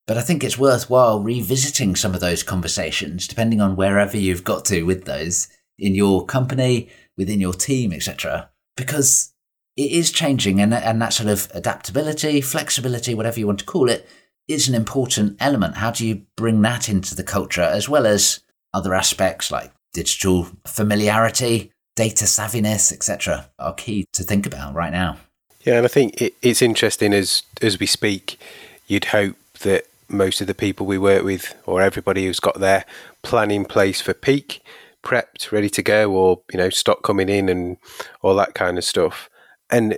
but 0.07 0.19
I 0.19 0.23
think 0.23 0.45
it's 0.45 0.59
worthwhile 0.59 1.21
revisiting 1.21 1.97
some 1.97 2.15
of 2.15 2.21
those 2.21 2.43
conversations, 2.43 3.27
depending 3.27 3.61
on 3.61 3.77
wherever 3.77 4.17
you've 4.17 4.45
got 4.45 4.65
to 4.67 4.83
with 4.83 5.05
those 5.05 5.49
in 5.79 5.95
your 5.95 6.25
company, 6.25 6.89
within 7.17 7.41
your 7.41 7.55
team, 7.55 7.93
etc. 7.93 8.51
Because 8.77 9.33
it 9.77 9.91
is 9.91 10.13
changing, 10.13 10.61
and, 10.61 10.73
and 10.73 11.01
that 11.01 11.13
sort 11.13 11.29
of 11.29 11.51
adaptability, 11.55 12.41
flexibility, 12.41 13.15
whatever 13.15 13.41
you 13.41 13.47
want 13.47 13.59
to 13.61 13.65
call 13.65 13.89
it, 13.89 14.09
is 14.47 14.69
an 14.69 14.75
important 14.75 15.37
element. 15.41 15.77
How 15.77 15.91
do 15.91 16.07
you 16.07 16.27
bring 16.37 16.63
that 16.63 16.89
into 16.89 17.15
the 17.15 17.25
culture, 17.25 17.63
as 17.63 17.89
well 17.89 18.07
as 18.07 18.41
other 18.73 18.95
aspects 18.95 19.51
like 19.51 19.73
digital 19.95 20.49
familiarity, 20.67 21.73
data 21.97 22.25
savviness, 22.25 22.93
etc., 22.93 23.49
are 23.59 23.73
key 23.73 24.07
to 24.13 24.23
think 24.23 24.47
about 24.47 24.75
right 24.75 24.93
now. 24.93 25.17
Yeah, 25.63 25.77
and 25.77 25.87
I 25.87 25.89
think 25.89 26.21
it, 26.21 26.35
it's 26.43 26.61
interesting 26.61 27.15
as 27.15 27.43
as 27.63 27.81
we 27.81 27.87
speak. 27.87 28.39
You'd 28.87 29.07
hope 29.07 29.37
that 29.61 29.87
most 30.15 30.41
of 30.41 30.47
the 30.47 30.55
people 30.55 30.87
we 30.87 30.99
work 30.99 31.25
with, 31.25 31.55
or 31.67 31.83
everybody 31.83 32.27
who's 32.27 32.41
got 32.41 32.61
their 32.61 32.85
plan 33.23 33.51
in 33.51 33.65
place 33.65 34.01
for 34.01 34.15
peak, 34.15 34.63
prepped, 35.03 35.53
ready 35.53 35.69
to 35.71 35.83
go, 35.83 36.13
or 36.13 36.43
you 36.53 36.59
know, 36.59 36.71
stock 36.71 37.03
coming 37.03 37.29
in 37.29 37.49
and 37.49 37.77
all 38.23 38.35
that 38.37 38.55
kind 38.55 38.79
of 38.79 38.85
stuff. 38.85 39.29
And 39.71 39.97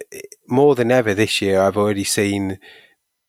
more 0.48 0.74
than 0.74 0.90
ever 0.90 1.14
this 1.14 1.40
year, 1.42 1.61
I've 1.61 1.76
already 1.76 2.05
seen 2.05 2.59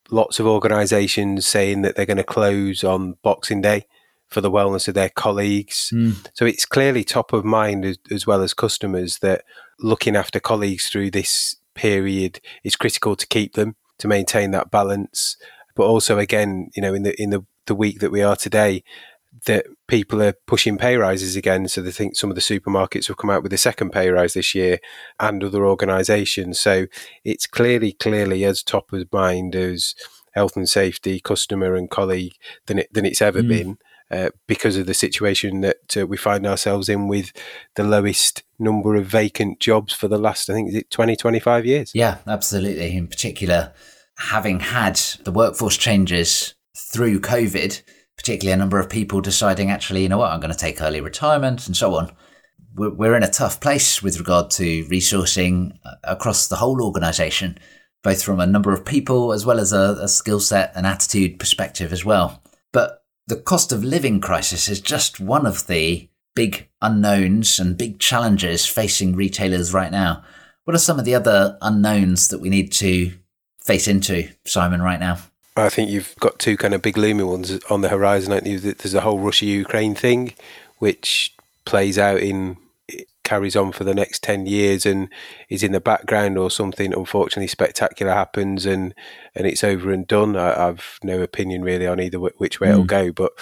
lots 0.10 0.39
of 0.39 0.47
organisations 0.47 1.47
saying 1.47 1.82
that 1.82 1.95
they're 1.95 2.06
going 2.06 2.17
to 2.17 2.23
close 2.23 2.84
on 2.84 3.17
Boxing 3.23 3.62
Day 3.62 3.86
for 4.28 4.41
the 4.41 4.52
wellness 4.52 4.88
of 4.88 4.93
their 4.93 5.10
colleagues. 5.10 5.91
Mm. 5.93 6.28
So 6.34 6.45
it's 6.45 6.65
clearly 6.65 7.04
top 7.04 7.34
of 7.34 7.45
mind 7.45 7.86
as, 7.86 7.97
as, 8.12 8.28
well 8.28 8.41
as 8.41 8.54
customers 8.54 9.19
that 9.19 9.43
looking 9.80 10.15
after 10.15 10.39
colleagues 10.39 10.89
through 10.89 11.12
this 11.12 11.56
period 11.76 12.41
is 12.63 12.76
critical 12.76 13.15
to 13.15 13.28
keep 13.28 13.54
them 13.54 13.76
to 14.00 14.08
maintain 14.08 14.52
that 14.52 14.69
balance. 14.69 15.38
But 15.78 15.86
also, 15.86 16.18
again, 16.18 16.70
you 16.76 16.82
know, 16.82 16.94
in 16.94 17.04
the 17.04 17.22
in 17.22 17.30
the, 17.30 17.46
the 17.68 17.76
week 17.76 18.00
that 18.00 18.12
we 18.12 18.22
are 18.22 18.36
today, 18.36 18.84
that 19.46 19.66
people 19.88 20.22
are 20.22 20.34
pushing 20.48 20.78
pay 20.78 20.98
rises 20.98 21.36
again. 21.36 21.68
So 21.68 21.82
they 21.82 21.92
think 21.92 22.16
some 22.16 22.30
of 22.30 22.36
the 22.36 22.42
supermarkets 22.42 23.08
have 23.08 23.18
come 23.18 23.30
out 23.30 23.44
with 23.44 23.54
a 23.54 23.58
second 23.58 23.92
pay 23.92 24.10
rise 24.10 24.34
this 24.34 24.56
year, 24.56 24.80
and 25.20 25.44
other 25.44 25.66
organisations. 25.66 26.60
So 26.60 26.88
it's 27.24 27.48
clearly, 27.48 27.94
clearly 27.94 28.44
as 28.44 28.63
top 28.63 28.92
of 28.92 29.12
mind 29.13 29.56
as 29.56 29.96
health 30.34 30.56
and 30.56 30.68
safety, 30.68 31.20
customer 31.20 31.76
and 31.76 31.90
colleague 31.90 32.34
than 32.66 32.80
it 32.80 32.94
than 32.94 33.06
it's 33.06 33.22
ever 33.22 33.42
mm. 33.42 33.48
been. 33.48 33.78
Uh, 34.10 34.30
because 34.48 34.78
of 34.78 34.86
the 34.86 34.94
situation 34.94 35.60
that 35.60 35.98
uh, 35.98 36.08
we 36.08 36.16
find 36.16 36.48
ourselves 36.48 36.88
in 36.88 37.10
with 37.10 37.34
the 37.76 37.84
lowest 37.84 38.42
number 38.58 38.96
of 38.96 39.06
vacant 39.06 39.60
jobs 39.60 39.92
for 39.92 40.08
the 40.08 40.18
last, 40.18 40.50
I 40.50 40.54
think, 40.54 40.70
is 40.70 40.76
it 40.76 40.90
20, 40.90 41.18
25 41.18 41.66
years? 41.66 41.92
Yeah, 41.94 42.20
absolutely. 42.26 42.96
In 42.96 43.08
particular, 43.08 43.74
having 44.17 44.60
had 44.60 44.95
the 45.23 45.32
workforce 45.32 45.77
changes 45.77 46.56
through 46.75 47.19
COVID, 47.19 47.82
particularly 48.17 48.53
a 48.53 48.58
number 48.58 48.80
of 48.80 48.89
people 48.89 49.21
deciding, 49.21 49.69
actually, 49.69 50.03
you 50.03 50.10
know 50.10 50.17
what, 50.17 50.32
I'm 50.32 50.39
going 50.39 50.51
to 50.51 50.58
take 50.58 50.82
early 50.82 51.01
retirement 51.01 51.67
and 51.67 51.75
so 51.77 51.95
on. 51.95 52.12
we're 52.75 53.15
in 53.15 53.23
a 53.23 53.30
tough 53.30 53.60
place 53.60 54.03
with 54.03 54.19
regard 54.19 54.51
to 54.51 54.86
resourcing 54.86 55.77
uh, 55.86 55.95
across 56.03 56.47
the 56.47 56.58
whole 56.58 56.84
organization, 56.84 57.58
both 58.03 58.23
from 58.23 58.39
a 58.39 58.47
number 58.47 58.71
of 58.71 58.86
people 58.86 59.34
as 59.34 59.45
well 59.45 59.60
as 59.60 59.71
a, 59.71 59.97
a 60.01 60.08
skill 60.08 60.39
set 60.39 60.71
and 60.75 60.86
attitude 60.86 61.39
perspective 61.39 61.91
as 61.91 62.03
well. 62.03 62.41
But 62.71 63.03
the 63.27 63.36
cost 63.36 63.71
of 63.71 63.84
living 63.84 64.21
crisis 64.21 64.69
is 64.69 64.80
just 64.80 65.19
one 65.19 65.45
of 65.45 65.67
the 65.67 66.10
big 66.36 66.69
unknowns 66.82 67.60
and 67.60 67.77
big 67.77 67.99
challenges 67.99 68.65
facing 68.65 69.15
retailers 69.15 69.73
right 69.73 69.91
now. 69.91 70.23
What 70.65 70.75
are 70.75 70.80
some 70.80 70.99
of 70.99 71.06
the 71.06 71.15
other 71.15 71.58
unknowns 71.62 72.27
that 72.30 72.39
we 72.39 72.49
need 72.49 72.71
to 72.73 73.12
face 73.67 73.88
into, 73.88 74.30
Simon, 74.45 74.82
right 74.82 74.99
now? 74.99 75.19
I 75.56 75.69
think 75.69 75.89
you've 75.89 76.15
got 76.19 76.39
two 76.39 76.56
kind 76.56 76.73
of 76.73 76.82
big 76.82 76.97
looming 76.97 77.27
ones 77.27 77.60
on 77.69 77.82
the 77.82 77.89
horizon, 77.89 78.32
aren't 78.32 78.45
you? 78.45 78.60
There's 78.60 78.91
the 78.91 79.01
whole 79.01 79.19
Russia 79.19 79.45
Ukraine 79.45 79.95
thing, 79.95 80.34
which 80.77 81.36
plays 81.65 81.97
out 81.97 82.19
in 82.19 82.58
carries 83.27 83.58
on 83.58 83.73
for 83.73 83.84
the 83.84 83.93
next 83.93 84.23
10 84.23 84.45
years 84.45 84.86
and 84.86 85.10
is 85.49 85.62
in 85.62 85.73
the 85.73 85.82
background 85.82 86.38
or 86.38 86.49
something 86.49 86.93
unfortunately 86.93 87.45
spectacular 87.45 88.13
happens 88.13 88.65
and 88.65 88.95
and 89.36 89.45
it's 89.45 89.65
over 89.65 89.91
and 89.91 90.08
done 90.08 90.38
I, 90.38 90.53
have 90.56 90.97
no 91.03 91.19
opinion 91.19 91.62
really 91.62 91.86
on 91.86 91.99
either 91.99 92.21
which 92.21 92.62
way 92.62 92.69
mm. 92.69 92.71
it'll 92.71 92.82
hmm. 92.84 92.88
go 92.88 93.12
but 93.12 93.34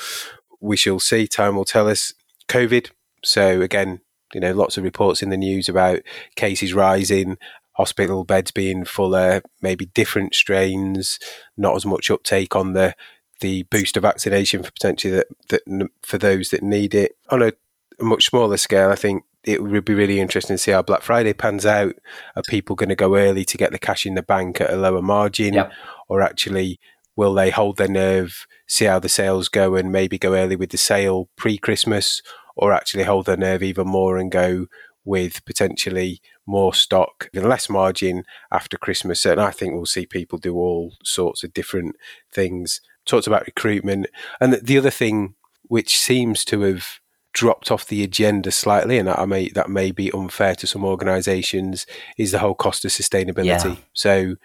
we 0.59 0.75
shall 0.75 0.99
see 0.99 1.27
time 1.27 1.55
will 1.55 1.65
tell 1.65 1.87
us 1.87 2.15
covid 2.47 2.89
so 3.23 3.61
again 3.61 4.01
you 4.33 4.39
know 4.39 4.53
lots 4.53 4.75
of 4.75 4.83
reports 4.83 5.21
in 5.21 5.29
the 5.29 5.37
news 5.37 5.69
about 5.69 5.99
cases 6.35 6.73
rising 6.73 7.37
hospital 7.75 8.23
beds 8.23 8.51
being 8.51 8.85
fuller 8.85 9.41
maybe 9.61 9.85
different 9.87 10.33
strains 10.33 11.19
not 11.57 11.75
as 11.75 11.85
much 11.85 12.09
uptake 12.09 12.55
on 12.55 12.73
the 12.73 12.95
the 13.41 13.63
booster 13.63 13.99
vaccination 13.99 14.63
for 14.63 14.71
potentially 14.71 15.13
that, 15.13 15.27
that 15.49 15.89
for 16.01 16.17
those 16.17 16.51
that 16.51 16.63
need 16.63 16.95
it. 16.95 17.17
On 17.29 17.41
a 17.41 17.51
a 17.99 18.03
much 18.03 18.25
smaller 18.25 18.57
scale, 18.57 18.91
I 18.91 18.95
think 18.95 19.23
it 19.43 19.63
would 19.63 19.85
be 19.85 19.93
really 19.93 20.19
interesting 20.19 20.55
to 20.55 20.57
see 20.57 20.71
how 20.71 20.81
Black 20.81 21.01
Friday 21.01 21.33
pans 21.33 21.65
out. 21.65 21.95
Are 22.35 22.43
people 22.43 22.75
going 22.75 22.89
to 22.89 22.95
go 22.95 23.15
early 23.15 23.45
to 23.45 23.57
get 23.57 23.71
the 23.71 23.79
cash 23.79 24.05
in 24.05 24.15
the 24.15 24.23
bank 24.23 24.59
at 24.59 24.71
a 24.73 24.75
lower 24.75 25.01
margin, 25.01 25.63
or 26.07 26.21
actually 26.21 26.79
will 27.15 27.33
they 27.33 27.49
hold 27.49 27.77
their 27.77 27.87
nerve, 27.87 28.45
see 28.67 28.85
how 28.85 28.99
the 28.99 29.09
sales 29.09 29.47
go, 29.47 29.75
and 29.75 29.91
maybe 29.91 30.17
go 30.17 30.33
early 30.33 30.55
with 30.55 30.71
the 30.71 30.77
sale 30.77 31.29
pre-Christmas, 31.35 32.21
or 32.55 32.73
actually 32.73 33.03
hold 33.03 33.25
their 33.25 33.37
nerve 33.37 33.63
even 33.63 33.87
more 33.87 34.17
and 34.17 34.31
go 34.31 34.65
with 35.05 35.45
potentially 35.45 36.19
more 36.45 36.73
stock 36.73 37.29
less 37.33 37.69
margin 37.69 38.23
after 38.51 38.77
Christmas? 38.77 39.25
And 39.25 39.41
I 39.41 39.51
think 39.51 39.73
we'll 39.73 39.85
see 39.85 40.05
people 40.05 40.37
do 40.37 40.55
all 40.55 40.93
sorts 41.03 41.43
of 41.43 41.53
different 41.53 41.95
things. 42.31 42.81
Talked 43.05 43.27
about 43.27 43.45
recruitment, 43.45 44.07
and 44.41 44.53
the 44.53 44.79
other 44.79 44.89
thing 44.89 45.35
which 45.67 45.97
seems 45.97 46.43
to 46.45 46.61
have 46.61 46.99
dropped 47.33 47.69
off 47.69 47.85
the 47.85 48.01
agenda 48.01 48.49
slightly, 48.49 48.97
and 48.97 49.07
that 49.07 49.27
may 49.27 49.49
that 49.49 49.69
may 49.69 49.91
be 49.91 50.11
unfair 50.11 50.55
to 50.55 50.65
some 50.65 50.83
organisations, 50.83 51.85
is 52.17 52.31
the 52.31 52.39
whole 52.39 52.55
cost 52.55 52.83
of 52.85 52.91
sustainability. 52.91 53.75
Yeah. 53.75 53.81
So, 53.93 54.35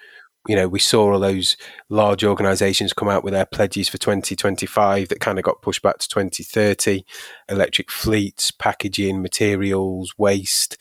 you 0.46 0.56
know, 0.56 0.68
we 0.68 0.78
saw 0.78 1.12
all 1.12 1.20
those 1.20 1.56
large 1.88 2.24
organisations 2.24 2.92
come 2.92 3.08
out 3.08 3.24
with 3.24 3.32
their 3.32 3.46
pledges 3.46 3.88
for 3.88 3.96
2025 3.96 5.08
that 5.08 5.20
kind 5.20 5.38
of 5.38 5.44
got 5.44 5.62
pushed 5.62 5.82
back 5.82 5.98
to 5.98 6.08
2030. 6.08 7.04
Electric 7.48 7.90
fleets, 7.90 8.50
packaging, 8.50 9.22
materials, 9.22 10.14
waste, 10.18 10.76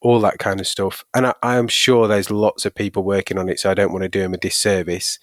all 0.00 0.20
that 0.20 0.38
kind 0.38 0.60
of 0.60 0.66
stuff. 0.66 1.04
And 1.14 1.26
I, 1.26 1.34
I 1.42 1.56
am 1.56 1.68
sure 1.68 2.08
there's 2.08 2.30
lots 2.30 2.64
of 2.64 2.74
people 2.74 3.02
working 3.02 3.38
on 3.38 3.48
it, 3.48 3.60
so 3.60 3.70
I 3.70 3.74
don't 3.74 3.92
want 3.92 4.02
to 4.02 4.08
do 4.08 4.20
them 4.20 4.34
a 4.34 4.38
disservice 4.38 5.18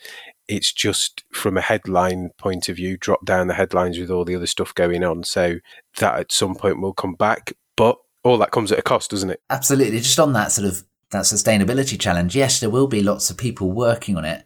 it's 0.47 0.71
just 0.71 1.23
from 1.31 1.57
a 1.57 1.61
headline 1.61 2.29
point 2.37 2.69
of 2.69 2.77
view, 2.77 2.97
drop 2.97 3.25
down 3.25 3.47
the 3.47 3.53
headlines 3.53 3.99
with 3.99 4.09
all 4.09 4.23
the 4.23 4.35
other 4.35 4.47
stuff 4.47 4.73
going 4.73 5.03
on. 5.03 5.23
So 5.23 5.57
that 5.97 6.19
at 6.19 6.31
some 6.31 6.55
point 6.55 6.81
will 6.81 6.93
come 6.93 7.15
back, 7.15 7.53
but 7.75 7.97
all 8.23 8.37
that 8.37 8.51
comes 8.51 8.71
at 8.71 8.79
a 8.79 8.83
cost, 8.83 9.11
doesn't 9.11 9.29
it? 9.29 9.41
Absolutely. 9.49 9.99
Just 9.99 10.19
on 10.19 10.33
that 10.33 10.51
sort 10.51 10.67
of 10.67 10.83
that 11.11 11.23
sustainability 11.23 11.99
challenge, 11.99 12.35
yes, 12.35 12.59
there 12.59 12.69
will 12.69 12.87
be 12.87 13.01
lots 13.03 13.29
of 13.29 13.37
people 13.37 13.71
working 13.71 14.17
on 14.17 14.25
it, 14.25 14.43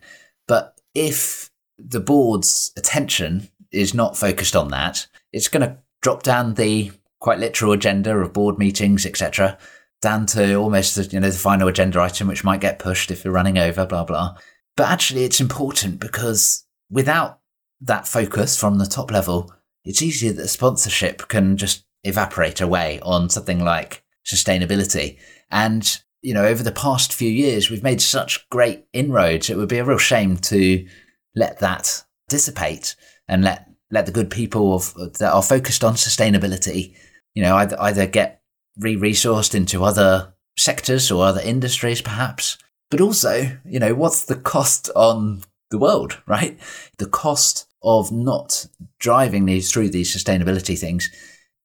but 0.47 0.79
if 0.93 1.49
the 1.77 1.99
board's 1.99 2.71
attention 2.77 3.49
is 3.71 3.93
not 3.93 4.17
focused 4.17 4.55
on 4.55 4.67
that, 4.69 5.07
it's 5.33 5.47
going 5.47 5.67
to 5.67 5.77
drop 6.01 6.21
down 6.21 6.53
the 6.53 6.91
quite 7.19 7.39
literal 7.39 7.71
agenda 7.71 8.15
of 8.15 8.33
board 8.33 8.59
meetings, 8.59 9.05
etc., 9.05 9.57
down 10.01 10.25
to 10.27 10.55
almost 10.55 10.95
the, 10.95 11.03
you 11.03 11.19
know 11.19 11.29
the 11.29 11.37
final 11.37 11.67
agenda 11.67 12.01
item, 12.01 12.27
which 12.27 12.43
might 12.43 12.61
get 12.61 12.79
pushed 12.79 13.11
if 13.11 13.23
you're 13.23 13.33
running 13.33 13.57
over, 13.57 13.85
blah 13.85 14.03
blah. 14.03 14.35
But 14.75 14.89
actually, 14.89 15.23
it's 15.23 15.41
important 15.41 15.99
because 15.99 16.65
without 16.89 17.39
that 17.81 18.07
focus 18.07 18.59
from 18.59 18.77
the 18.77 18.85
top 18.85 19.11
level, 19.11 19.53
it's 19.83 20.01
easier 20.01 20.33
that 20.33 20.47
sponsorship 20.47 21.27
can 21.27 21.57
just 21.57 21.85
evaporate 22.03 22.61
away 22.61 22.99
on 23.01 23.29
something 23.29 23.63
like 23.63 24.03
sustainability. 24.25 25.17
And, 25.49 25.99
you 26.21 26.33
know, 26.33 26.45
over 26.45 26.63
the 26.63 26.71
past 26.71 27.13
few 27.13 27.29
years, 27.29 27.69
we've 27.69 27.83
made 27.83 28.01
such 28.01 28.47
great 28.49 28.85
inroads. 28.93 29.49
It 29.49 29.57
would 29.57 29.69
be 29.69 29.79
a 29.79 29.83
real 29.83 29.97
shame 29.97 30.37
to 30.37 30.85
let 31.35 31.59
that 31.59 32.03
dissipate 32.29 32.95
and 33.27 33.43
let, 33.43 33.67
let 33.89 34.05
the 34.05 34.11
good 34.11 34.29
people 34.29 34.75
of, 34.75 34.93
that 35.17 35.33
are 35.33 35.43
focused 35.43 35.83
on 35.83 35.95
sustainability, 35.95 36.95
you 37.33 37.41
know, 37.41 37.55
either, 37.55 37.79
either 37.81 38.05
get 38.05 38.40
re-resourced 38.79 39.55
into 39.55 39.83
other 39.83 40.33
sectors 40.57 41.11
or 41.11 41.25
other 41.25 41.41
industries, 41.41 42.01
perhaps, 42.01 42.57
but 42.89 43.01
also, 43.01 43.57
you 43.65 43.79
know, 43.79 43.93
what's 43.93 44.23
the 44.23 44.35
cost 44.35 44.89
on 44.95 45.41
the 45.69 45.77
world, 45.77 46.21
right? 46.27 46.59
The 46.97 47.07
cost 47.07 47.67
of 47.83 48.11
not 48.11 48.67
driving 48.99 49.45
these 49.45 49.71
through 49.71 49.89
these 49.89 50.15
sustainability 50.15 50.77
things. 50.77 51.09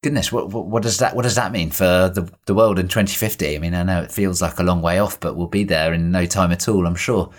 Goodness, 0.03 0.31
what, 0.31 0.51
what, 0.51 0.67
what 0.67 0.83
does 0.83 0.99
that 0.99 1.17
what 1.17 1.23
does 1.23 1.35
that 1.35 1.53
mean 1.53 1.71
for 1.71 2.11
the 2.15 2.31
the 2.47 2.55
world 2.55 2.79
in 2.79 2.89
2050? 2.89 3.57
I 3.57 3.59
mean, 3.59 3.75
I 3.75 3.83
know 3.83 4.03
it 4.03 4.13
feels 4.13 4.41
like 4.41 4.59
a 4.59 4.63
long 4.63 4.83
way 4.83 4.99
off, 4.99 5.19
but 5.19 5.37
we'll 5.37 5.49
be 5.49 5.65
there 5.65 5.93
in 5.93 6.11
no 6.11 6.27
time 6.27 6.53
at 6.53 6.69
all, 6.69 6.87
I'm 6.87 6.95
sure. 6.95 7.33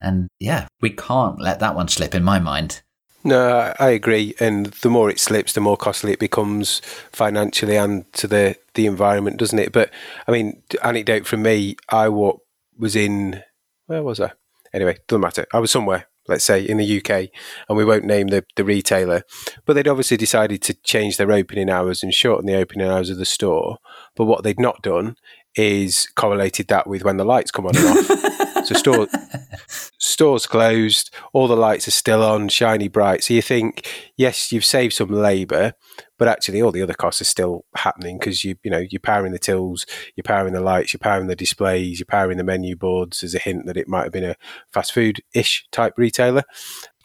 And 0.00 0.28
yeah, 0.38 0.66
we 0.80 0.90
can't 0.90 1.40
let 1.40 1.60
that 1.60 1.74
one 1.74 1.88
slip 1.88 2.14
in 2.14 2.22
my 2.22 2.38
mind. 2.38 2.82
No, 3.22 3.74
I 3.78 3.90
agree. 3.90 4.34
And 4.40 4.66
the 4.66 4.88
more 4.88 5.10
it 5.10 5.20
slips, 5.20 5.52
the 5.52 5.60
more 5.60 5.76
costly 5.76 6.12
it 6.12 6.18
becomes 6.18 6.80
financially 7.12 7.76
and 7.76 8.10
to 8.14 8.26
the, 8.26 8.56
the 8.74 8.86
environment, 8.86 9.38
doesn't 9.38 9.58
it? 9.58 9.72
But 9.72 9.90
I 10.26 10.32
mean, 10.32 10.62
anecdote 10.82 11.26
from 11.26 11.42
me, 11.42 11.76
I 11.88 12.08
walk 12.08 12.42
was 12.78 12.96
in 12.96 13.42
where 13.86 14.02
was 14.02 14.20
I? 14.20 14.32
Anyway, 14.72 14.98
doesn't 15.08 15.20
matter. 15.20 15.46
I 15.52 15.58
was 15.58 15.70
somewhere, 15.70 16.06
let's 16.28 16.44
say 16.44 16.62
in 16.62 16.76
the 16.76 16.98
UK, 16.98 17.28
and 17.68 17.76
we 17.76 17.84
won't 17.84 18.04
name 18.04 18.28
the, 18.28 18.44
the 18.54 18.64
retailer, 18.64 19.24
but 19.66 19.74
they'd 19.74 19.88
obviously 19.88 20.16
decided 20.16 20.62
to 20.62 20.74
change 20.74 21.16
their 21.16 21.32
opening 21.32 21.68
hours 21.68 22.02
and 22.02 22.14
shorten 22.14 22.46
the 22.46 22.54
opening 22.54 22.86
hours 22.86 23.10
of 23.10 23.18
the 23.18 23.24
store. 23.24 23.78
But 24.14 24.26
what 24.26 24.44
they'd 24.44 24.60
not 24.60 24.82
done 24.82 25.16
is 25.56 26.08
correlated 26.14 26.68
that 26.68 26.86
with 26.86 27.02
when 27.02 27.16
the 27.16 27.24
lights 27.24 27.50
come 27.50 27.66
on 27.66 27.76
and 27.76 27.86
off. 27.86 28.36
so 28.74 28.78
store, 28.78 29.08
stores 29.98 30.46
closed, 30.46 31.14
all 31.32 31.48
the 31.48 31.56
lights 31.56 31.88
are 31.88 31.92
still 31.92 32.22
on, 32.22 32.48
shiny 32.48 32.88
bright. 32.88 33.24
So 33.24 33.34
you 33.34 33.42
think, 33.42 33.88
yes, 34.16 34.52
you've 34.52 34.64
saved 34.64 34.94
some 34.94 35.10
labour, 35.10 35.74
but 36.18 36.28
actually 36.28 36.62
all 36.62 36.72
the 36.72 36.82
other 36.82 36.94
costs 36.94 37.20
are 37.20 37.24
still 37.24 37.64
happening 37.74 38.18
because 38.18 38.44
you 38.44 38.56
you 38.62 38.70
know 38.70 38.84
you're 38.90 39.00
powering 39.00 39.32
the 39.32 39.38
tills, 39.38 39.86
you're 40.16 40.22
powering 40.22 40.52
the 40.52 40.60
lights, 40.60 40.92
you're 40.92 40.98
powering 40.98 41.26
the 41.26 41.36
displays, 41.36 41.98
you're 41.98 42.06
powering 42.06 42.38
the 42.38 42.44
menu 42.44 42.76
boards. 42.76 43.22
As 43.22 43.34
a 43.34 43.38
hint 43.38 43.66
that 43.66 43.76
it 43.76 43.88
might 43.88 44.04
have 44.04 44.12
been 44.12 44.24
a 44.24 44.36
fast 44.72 44.92
food 44.92 45.22
ish 45.34 45.66
type 45.72 45.94
retailer. 45.96 46.44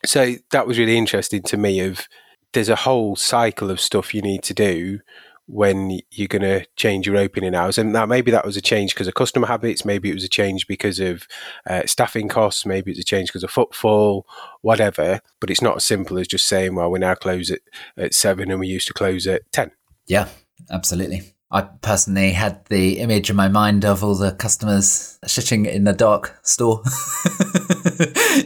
So 0.06 0.36
that 0.52 0.68
was 0.68 0.78
really 0.78 0.98
interesting 0.98 1.42
to 1.44 1.58
me. 1.58 1.80
Of 1.80 2.08
there's 2.54 2.70
a 2.70 2.76
whole 2.76 3.16
cycle 3.16 3.72
of 3.72 3.82
stuff 3.82 4.14
you 4.14 4.22
need 4.22 4.44
to 4.44 4.54
do 4.54 5.00
when 5.48 6.00
you're 6.12 6.28
going 6.28 6.42
to 6.42 6.66
change 6.76 7.06
your 7.06 7.18
opening 7.18 7.54
hours. 7.54 7.78
And 7.78 7.94
now 7.94 8.06
maybe 8.06 8.32
that 8.32 8.46
was 8.46 8.58
a 8.58 8.62
change 8.62 8.94
because 8.94 9.08
of 9.08 9.14
customer 9.14 9.48
habits, 9.48 9.86
maybe 9.86 10.10
it 10.10 10.16
was 10.16 10.24
a 10.24 10.30
change 10.30 10.68
because 10.68 11.00
of 11.00 11.28
uh, 11.68 11.84
staffing 11.86 12.28
costs, 12.28 12.66
maybe 12.66 12.92
it's 12.92 13.00
a 13.00 13.04
change 13.04 13.30
because 13.30 13.44
of 13.44 13.52
footfall, 13.52 14.26
whatever. 14.62 15.22
But 15.40 15.50
it's 15.50 15.62
not 15.62 15.78
as 15.78 15.86
simple 15.86 16.18
as 16.18 16.28
just 16.28 16.48
saying, 16.48 16.76
well, 16.76 16.90
we 16.90 17.00
now 17.00 17.16
close 17.16 17.52
at, 17.52 17.60
at 17.98 18.14
seven 18.14 18.50
and 18.50 18.60
we 18.60 18.68
used 18.68 18.88
to 18.88 18.94
close 18.94 19.28
at 19.28 19.52
10. 19.52 19.72
Yeah, 20.08 20.30
absolutely. 20.72 21.35
I 21.56 21.62
personally 21.62 22.34
had 22.34 22.66
the 22.66 23.00
image 23.00 23.30
in 23.30 23.38
my 23.38 23.48
mind 23.48 23.86
of 23.86 24.04
all 24.04 24.14
the 24.14 24.34
customers 24.34 25.18
sitting 25.26 25.66
in 25.66 25.86
the 25.86 25.94
dark 25.94 26.38
store. 26.44 26.82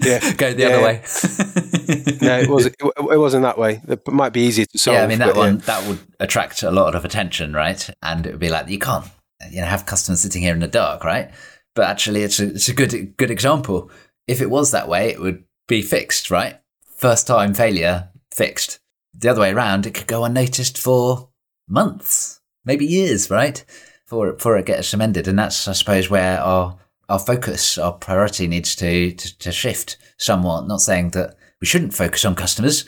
yeah, 0.03 0.31
go 0.33 0.53
the 0.53 0.57
yeah, 0.59 0.67
other 0.67 0.83
way. 0.83 1.01
no, 2.21 2.39
it 2.39 2.47
wasn't. 2.47 2.75
It 2.79 3.17
wasn't 3.17 3.41
that 3.41 3.57
way. 3.57 3.81
It 3.87 4.07
might 4.07 4.31
be 4.31 4.41
easier 4.41 4.65
to 4.65 4.77
solve. 4.77 4.93
Yeah, 4.93 5.05
I 5.05 5.07
mean 5.07 5.17
that 5.17 5.35
one 5.35 5.55
yeah. 5.55 5.61
that 5.65 5.87
would 5.87 5.97
attract 6.19 6.61
a 6.61 6.69
lot 6.69 6.93
of 6.93 7.03
attention, 7.03 7.51
right? 7.53 7.89
And 8.03 8.27
it 8.27 8.33
would 8.33 8.39
be 8.39 8.49
like 8.49 8.69
you 8.69 8.77
can't, 8.77 9.07
you 9.49 9.61
know, 9.61 9.65
have 9.65 9.87
customers 9.87 10.21
sitting 10.21 10.43
here 10.43 10.53
in 10.53 10.59
the 10.59 10.67
dark, 10.67 11.03
right? 11.03 11.31
But 11.73 11.85
actually, 11.87 12.21
it's 12.21 12.39
a 12.39 12.49
it's 12.49 12.69
a 12.69 12.75
good 12.75 13.17
good 13.17 13.31
example. 13.31 13.89
If 14.27 14.39
it 14.39 14.51
was 14.51 14.69
that 14.69 14.87
way, 14.87 15.09
it 15.09 15.19
would 15.19 15.45
be 15.67 15.81
fixed, 15.81 16.29
right? 16.29 16.59
First 16.97 17.25
time 17.25 17.55
failure 17.55 18.09
fixed. 18.31 18.81
The 19.15 19.29
other 19.29 19.41
way 19.41 19.51
around, 19.51 19.87
it 19.87 19.95
could 19.95 20.05
go 20.05 20.25
unnoticed 20.25 20.77
for 20.77 21.31
months 21.67 22.38
maybe 22.69 22.85
years, 22.85 23.31
right? 23.31 23.65
For 24.05 24.37
for 24.37 24.57
it 24.57 24.67
gets 24.67 24.93
amended, 24.93 25.27
and 25.27 25.37
that's 25.39 25.67
I 25.67 25.73
suppose 25.73 26.09
where 26.09 26.39
our 26.39 26.77
our 27.09 27.19
focus, 27.19 27.77
our 27.79 27.93
priority 27.93 28.47
needs 28.47 28.75
to, 28.75 29.11
to, 29.11 29.37
to 29.39 29.51
shift 29.51 29.97
somewhat. 30.17 30.67
Not 30.67 30.79
saying 30.79 31.09
that 31.11 31.35
we 31.59 31.65
shouldn't 31.65 31.95
focus 31.95 32.23
on 32.23 32.35
customers, 32.35 32.85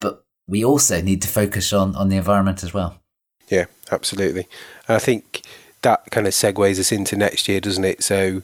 but 0.00 0.24
we 0.48 0.64
also 0.64 1.00
need 1.00 1.22
to 1.22 1.28
focus 1.28 1.72
on 1.72 1.94
on 1.94 2.08
the 2.08 2.16
environment 2.16 2.64
as 2.64 2.74
well. 2.74 3.00
Yeah, 3.48 3.66
absolutely. 3.90 4.48
And 4.88 4.96
I 4.96 4.98
think 4.98 5.42
that 5.82 6.10
kind 6.10 6.26
of 6.26 6.32
segues 6.32 6.80
us 6.80 6.92
into 6.92 7.16
next 7.16 7.48
year, 7.48 7.60
doesn't 7.60 7.84
it? 7.84 8.02
So 8.02 8.42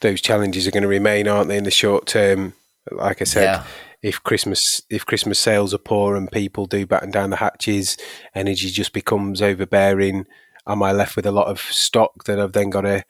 those 0.00 0.20
challenges 0.20 0.66
are 0.66 0.70
going 0.70 0.82
to 0.82 0.88
remain, 0.88 1.28
aren't 1.28 1.48
they, 1.48 1.58
in 1.58 1.64
the 1.64 1.70
short 1.70 2.06
term? 2.06 2.54
Like 2.90 3.20
I 3.20 3.24
said, 3.24 3.44
yeah. 3.44 3.64
If 4.06 4.22
Christmas 4.22 4.80
if 4.88 5.04
Christmas 5.04 5.36
sales 5.36 5.74
are 5.74 5.78
poor 5.78 6.14
and 6.14 6.30
people 6.30 6.66
do 6.66 6.86
batten 6.86 7.10
down 7.10 7.30
the 7.30 7.36
hatches, 7.36 7.96
energy 8.36 8.70
just 8.70 8.92
becomes 8.92 9.42
overbearing. 9.42 10.26
Am 10.64 10.80
I 10.80 10.92
left 10.92 11.16
with 11.16 11.26
a 11.26 11.32
lot 11.32 11.48
of 11.48 11.60
stock 11.60 12.22
that 12.24 12.38
I've 12.38 12.52
then 12.52 12.70
got 12.70 12.82
to 12.82 13.04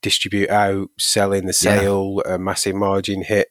distribute 0.00 0.48
out, 0.48 0.90
sell 0.96 1.32
in 1.32 1.46
the 1.46 1.52
sale, 1.52 2.22
yeah. 2.24 2.34
a 2.34 2.38
massive 2.38 2.76
margin 2.76 3.22
hit? 3.22 3.48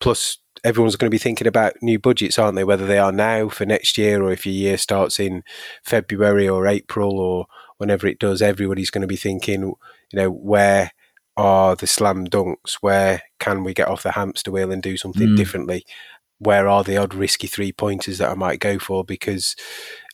Plus, 0.00 0.38
everyone's 0.64 0.96
going 0.96 1.10
to 1.10 1.14
be 1.14 1.18
thinking 1.18 1.46
about 1.46 1.74
new 1.82 1.98
budgets, 1.98 2.38
aren't 2.38 2.56
they? 2.56 2.64
Whether 2.64 2.86
they 2.86 2.98
are 2.98 3.12
now 3.12 3.50
for 3.50 3.66
next 3.66 3.98
year 3.98 4.22
or 4.22 4.32
if 4.32 4.46
your 4.46 4.54
year 4.54 4.78
starts 4.78 5.20
in 5.20 5.42
February 5.84 6.48
or 6.48 6.66
April 6.66 7.18
or 7.18 7.46
whenever 7.76 8.06
it 8.06 8.18
does, 8.18 8.40
everybody's 8.40 8.90
going 8.90 9.02
to 9.02 9.08
be 9.08 9.16
thinking, 9.16 9.60
you 9.60 9.76
know, 10.14 10.30
where 10.30 10.90
are 11.36 11.74
the 11.74 11.86
slam 11.86 12.26
dunks? 12.26 12.74
Where 12.80 13.22
can 13.38 13.64
we 13.64 13.74
get 13.74 13.88
off 13.88 14.02
the 14.02 14.12
hamster 14.12 14.50
wheel 14.50 14.70
and 14.70 14.82
do 14.82 14.96
something 14.96 15.28
mm. 15.28 15.36
differently? 15.36 15.84
Where 16.38 16.68
are 16.68 16.84
the 16.84 16.96
odd 16.96 17.14
risky 17.14 17.46
three 17.46 17.72
pointers 17.72 18.18
that 18.18 18.30
I 18.30 18.34
might 18.34 18.60
go 18.60 18.78
for? 18.78 19.04
Because 19.04 19.56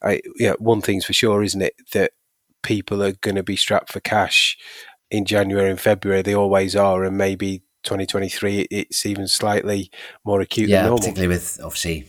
I, 0.02 0.20
yeah, 0.36 0.52
one 0.58 0.80
thing's 0.80 1.04
for 1.04 1.12
sure, 1.12 1.42
isn't 1.42 1.62
it, 1.62 1.74
that 1.92 2.12
people 2.62 3.02
are 3.02 3.12
going 3.12 3.36
to 3.36 3.42
be 3.42 3.56
strapped 3.56 3.92
for 3.92 4.00
cash 4.00 4.56
in 5.10 5.24
January 5.24 5.70
and 5.70 5.80
February. 5.80 6.22
They 6.22 6.34
always 6.34 6.76
are, 6.76 7.04
and 7.04 7.16
maybe 7.16 7.62
2023 7.82 8.66
it's 8.70 9.06
even 9.06 9.26
slightly 9.26 9.90
more 10.24 10.40
acute 10.42 10.68
yeah, 10.68 10.82
than 10.82 10.90
normal. 10.90 10.98
particularly 10.98 11.34
with 11.34 11.58
obviously 11.64 12.06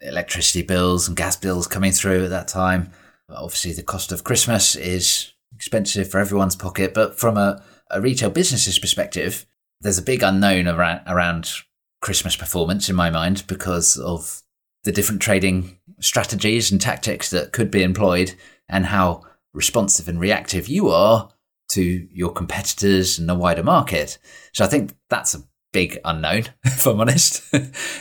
electricity 0.00 0.62
bills 0.62 1.06
and 1.06 1.16
gas 1.16 1.36
bills 1.36 1.66
coming 1.66 1.92
through 1.92 2.24
at 2.24 2.30
that 2.30 2.48
time. 2.48 2.90
Obviously, 3.28 3.72
the 3.72 3.82
cost 3.82 4.12
of 4.12 4.24
Christmas 4.24 4.74
is 4.74 5.32
expensive 5.54 6.10
for 6.10 6.18
everyone's 6.18 6.56
pocket, 6.56 6.94
but 6.94 7.18
from 7.18 7.36
a, 7.36 7.62
a 7.90 8.00
retail 8.00 8.30
business's 8.30 8.78
perspective, 8.78 9.46
there's 9.80 9.98
a 9.98 10.02
big 10.02 10.22
unknown 10.22 10.66
around, 10.66 11.02
around 11.06 11.50
Christmas 12.00 12.36
performance 12.36 12.88
in 12.88 12.96
my 12.96 13.10
mind 13.10 13.44
because 13.46 13.96
of 13.96 14.42
the 14.84 14.92
different 14.92 15.20
trading 15.20 15.78
strategies 16.00 16.72
and 16.72 16.80
tactics 16.80 17.30
that 17.30 17.52
could 17.52 17.70
be 17.70 17.82
employed 17.82 18.34
and 18.68 18.86
how 18.86 19.22
responsive 19.52 20.08
and 20.08 20.18
reactive 20.20 20.68
you 20.68 20.88
are 20.88 21.30
to 21.72 22.08
your 22.10 22.32
competitors 22.32 23.18
and 23.18 23.28
the 23.28 23.34
wider 23.34 23.62
market. 23.62 24.18
So 24.52 24.64
I 24.64 24.68
think 24.68 24.94
that's 25.08 25.34
a 25.34 25.44
big 25.72 25.98
unknown, 26.04 26.44
if 26.64 26.86
I'm 26.86 27.00
honest. 27.00 27.42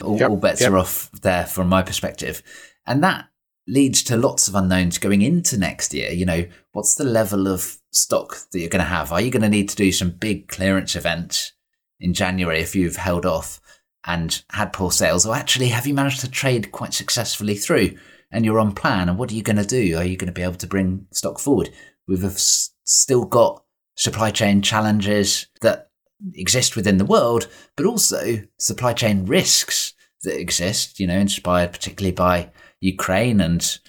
all, 0.01 0.17
yep, 0.17 0.29
all, 0.29 0.37
bets 0.37 0.61
yep. 0.61 0.71
are 0.71 0.77
off 0.77 1.11
there 1.21 1.45
from 1.45 1.67
my 1.67 1.81
perspective. 1.81 2.41
And 2.85 3.03
that 3.03 3.27
leads 3.67 4.01
to 4.03 4.17
lots 4.17 4.47
of 4.47 4.55
unknowns 4.55 4.97
going 4.97 5.21
into 5.21 5.57
next 5.57 5.93
year. 5.93 6.11
You 6.11 6.25
know, 6.25 6.45
what's 6.71 6.95
the 6.95 7.03
level 7.03 7.47
of 7.47 7.77
stock 7.91 8.37
that 8.51 8.59
you're 8.59 8.69
going 8.69 8.83
to 8.83 8.89
have? 8.89 9.11
Are 9.11 9.21
you 9.21 9.29
going 9.29 9.43
to 9.43 9.49
need 9.49 9.69
to 9.69 9.75
do 9.75 9.91
some 9.91 10.11
big 10.11 10.47
clearance 10.47 10.95
events 10.95 11.53
in 11.99 12.13
January 12.13 12.59
if 12.59 12.75
you've 12.75 12.95
held 12.95 13.25
off 13.25 13.59
and 14.05 14.43
had 14.51 14.73
poor 14.73 14.91
sales? 14.91 15.25
Or 15.25 15.35
actually, 15.35 15.69
have 15.69 15.87
you 15.87 15.93
managed 15.93 16.21
to 16.21 16.31
trade 16.31 16.71
quite 16.71 16.93
successfully 16.93 17.55
through 17.55 17.97
and 18.31 18.45
you're 18.45 18.59
on 18.59 18.73
plan? 18.73 19.09
And 19.09 19.17
what 19.17 19.31
are 19.31 19.35
you 19.35 19.43
going 19.43 19.57
to 19.57 19.65
do? 19.65 19.97
Are 19.97 20.03
you 20.03 20.17
going 20.17 20.27
to 20.27 20.33
be 20.33 20.43
able 20.43 20.55
to 20.55 20.67
bring 20.67 21.07
stock 21.11 21.39
forward? 21.39 21.69
We've 22.07 22.23
still 22.33 23.25
got 23.25 23.63
supply 23.95 24.31
chain 24.31 24.61
challenges 24.61 25.47
that 25.61 25.89
exist 26.33 26.75
within 26.75 26.97
the 26.97 27.05
world, 27.05 27.47
but 27.75 27.85
also 27.85 28.43
supply 28.57 28.93
chain 28.93 29.25
risks 29.25 29.93
that 30.23 30.39
exist, 30.39 30.99
you 30.99 31.07
know, 31.07 31.17
inspired 31.17 31.71
particularly 31.71 32.13
by 32.13 32.51
Ukraine 32.81 33.41
and 33.41 33.79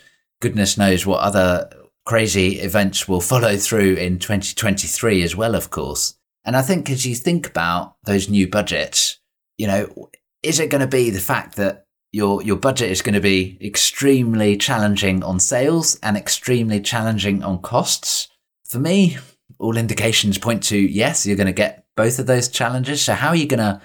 goodness 0.40 0.76
knows 0.76 1.06
what 1.06 1.20
other 1.20 1.70
crazy 2.04 2.58
events 2.58 3.08
will 3.08 3.20
follow 3.20 3.56
through 3.56 3.94
in 3.94 4.18
2023 4.18 5.22
as 5.22 5.36
well, 5.36 5.54
of 5.54 5.70
course. 5.70 6.14
And 6.44 6.56
I 6.56 6.62
think 6.62 6.90
as 6.90 7.06
you 7.06 7.14
think 7.14 7.46
about 7.46 7.96
those 8.04 8.28
new 8.28 8.48
budgets, 8.48 9.19
you 9.60 9.66
know, 9.66 10.08
is 10.42 10.58
it 10.58 10.70
going 10.70 10.80
to 10.80 10.86
be 10.86 11.10
the 11.10 11.20
fact 11.20 11.56
that 11.56 11.84
your 12.12 12.42
your 12.42 12.56
budget 12.56 12.90
is 12.90 13.02
going 13.02 13.14
to 13.14 13.20
be 13.20 13.58
extremely 13.60 14.56
challenging 14.56 15.22
on 15.22 15.38
sales 15.38 15.98
and 16.02 16.16
extremely 16.16 16.80
challenging 16.80 17.44
on 17.44 17.60
costs? 17.60 18.28
For 18.64 18.78
me, 18.78 19.18
all 19.58 19.76
indications 19.76 20.38
point 20.38 20.62
to 20.64 20.78
yes, 20.78 21.26
you're 21.26 21.36
going 21.36 21.46
to 21.46 21.52
get 21.52 21.84
both 21.94 22.18
of 22.18 22.26
those 22.26 22.48
challenges. 22.48 23.02
So, 23.02 23.12
how 23.12 23.28
are 23.28 23.36
you 23.36 23.46
going 23.46 23.58
to 23.58 23.82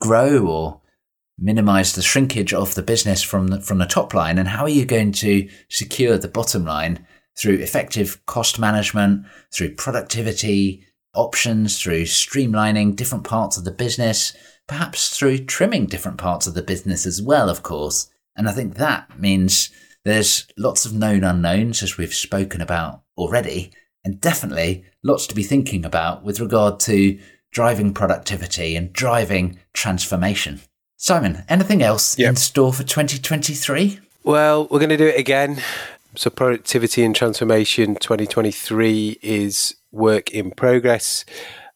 grow 0.00 0.46
or 0.46 0.80
minimize 1.38 1.94
the 1.94 2.02
shrinkage 2.02 2.54
of 2.54 2.76
the 2.76 2.82
business 2.84 3.20
from 3.20 3.48
the, 3.48 3.60
from 3.60 3.78
the 3.78 3.84
top 3.84 4.14
line? 4.14 4.38
And 4.38 4.46
how 4.46 4.62
are 4.62 4.68
you 4.68 4.84
going 4.84 5.10
to 5.12 5.48
secure 5.68 6.18
the 6.18 6.28
bottom 6.28 6.64
line 6.64 7.04
through 7.36 7.56
effective 7.56 8.24
cost 8.26 8.60
management, 8.60 9.26
through 9.52 9.74
productivity 9.74 10.86
options, 11.14 11.82
through 11.82 12.02
streamlining 12.02 12.94
different 12.94 13.24
parts 13.24 13.56
of 13.56 13.64
the 13.64 13.72
business, 13.72 14.36
perhaps 14.66 15.16
through 15.16 15.38
trimming 15.38 15.86
different 15.86 16.18
parts 16.18 16.46
of 16.46 16.54
the 16.54 16.62
business 16.62 17.06
as 17.06 17.22
well, 17.22 17.48
of 17.48 17.62
course? 17.62 18.10
And 18.36 18.48
I 18.48 18.52
think 18.52 18.74
that 18.74 19.18
means 19.18 19.70
there's 20.04 20.46
lots 20.56 20.84
of 20.84 20.92
known 20.92 21.24
unknowns, 21.24 21.82
as 21.82 21.96
we've 21.96 22.14
spoken 22.14 22.60
about 22.60 23.02
already 23.16 23.72
and 24.06 24.20
definitely 24.20 24.84
lots 25.02 25.26
to 25.26 25.34
be 25.34 25.42
thinking 25.42 25.84
about 25.84 26.22
with 26.22 26.38
regard 26.38 26.78
to 26.78 27.18
driving 27.50 27.92
productivity 27.92 28.76
and 28.76 28.92
driving 28.92 29.58
transformation. 29.72 30.60
Simon, 30.96 31.42
anything 31.48 31.82
else 31.82 32.16
yep. 32.16 32.30
in 32.30 32.36
store 32.36 32.72
for 32.72 32.84
2023? 32.84 33.98
Well, 34.22 34.68
we're 34.70 34.78
going 34.78 34.90
to 34.90 34.96
do 34.96 35.08
it 35.08 35.18
again. 35.18 35.60
So, 36.14 36.30
productivity 36.30 37.04
and 37.04 37.16
transformation 37.16 37.96
2023 37.96 39.18
is 39.22 39.74
work 39.90 40.30
in 40.30 40.52
progress. 40.52 41.24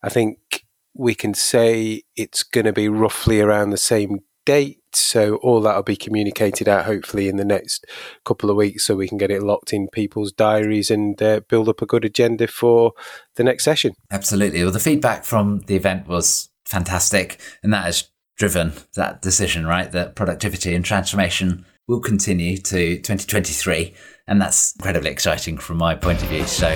I 0.02 0.08
think 0.08 0.64
we 0.94 1.14
can 1.14 1.34
say 1.34 2.02
it's 2.16 2.42
going 2.42 2.66
to 2.66 2.72
be 2.72 2.88
roughly 2.88 3.40
around 3.40 3.70
the 3.70 3.76
same 3.76 4.20
date. 4.44 4.78
So 4.92 5.36
all 5.36 5.60
that 5.60 5.76
will 5.76 5.82
be 5.84 5.96
communicated 5.96 6.68
out 6.68 6.86
hopefully 6.86 7.28
in 7.28 7.36
the 7.36 7.44
next 7.44 7.86
couple 8.24 8.50
of 8.50 8.56
weeks, 8.56 8.84
so 8.84 8.96
we 8.96 9.08
can 9.08 9.18
get 9.18 9.30
it 9.30 9.42
locked 9.42 9.72
in 9.72 9.88
people's 9.88 10.32
diaries 10.32 10.90
and 10.90 11.20
uh, 11.22 11.40
build 11.48 11.68
up 11.68 11.80
a 11.80 11.86
good 11.86 12.04
agenda 12.04 12.48
for 12.48 12.92
the 13.36 13.44
next 13.44 13.64
session. 13.64 13.92
Absolutely. 14.10 14.62
Well, 14.62 14.72
the 14.72 14.80
feedback 14.80 15.24
from 15.24 15.60
the 15.66 15.76
event 15.76 16.08
was 16.08 16.48
fantastic, 16.64 17.40
and 17.62 17.72
that 17.72 17.84
has 17.84 18.10
driven 18.36 18.72
that 18.96 19.22
decision, 19.22 19.66
right? 19.66 19.92
That 19.92 20.16
productivity 20.16 20.74
and 20.74 20.84
transformation 20.84 21.64
will 21.86 22.00
continue 22.00 22.56
to 22.56 22.96
2023, 22.96 23.94
and 24.26 24.40
that's 24.40 24.74
incredibly 24.74 25.10
exciting 25.10 25.58
from 25.58 25.76
my 25.76 25.94
point 25.94 26.22
of 26.22 26.28
view. 26.28 26.46
So, 26.46 26.68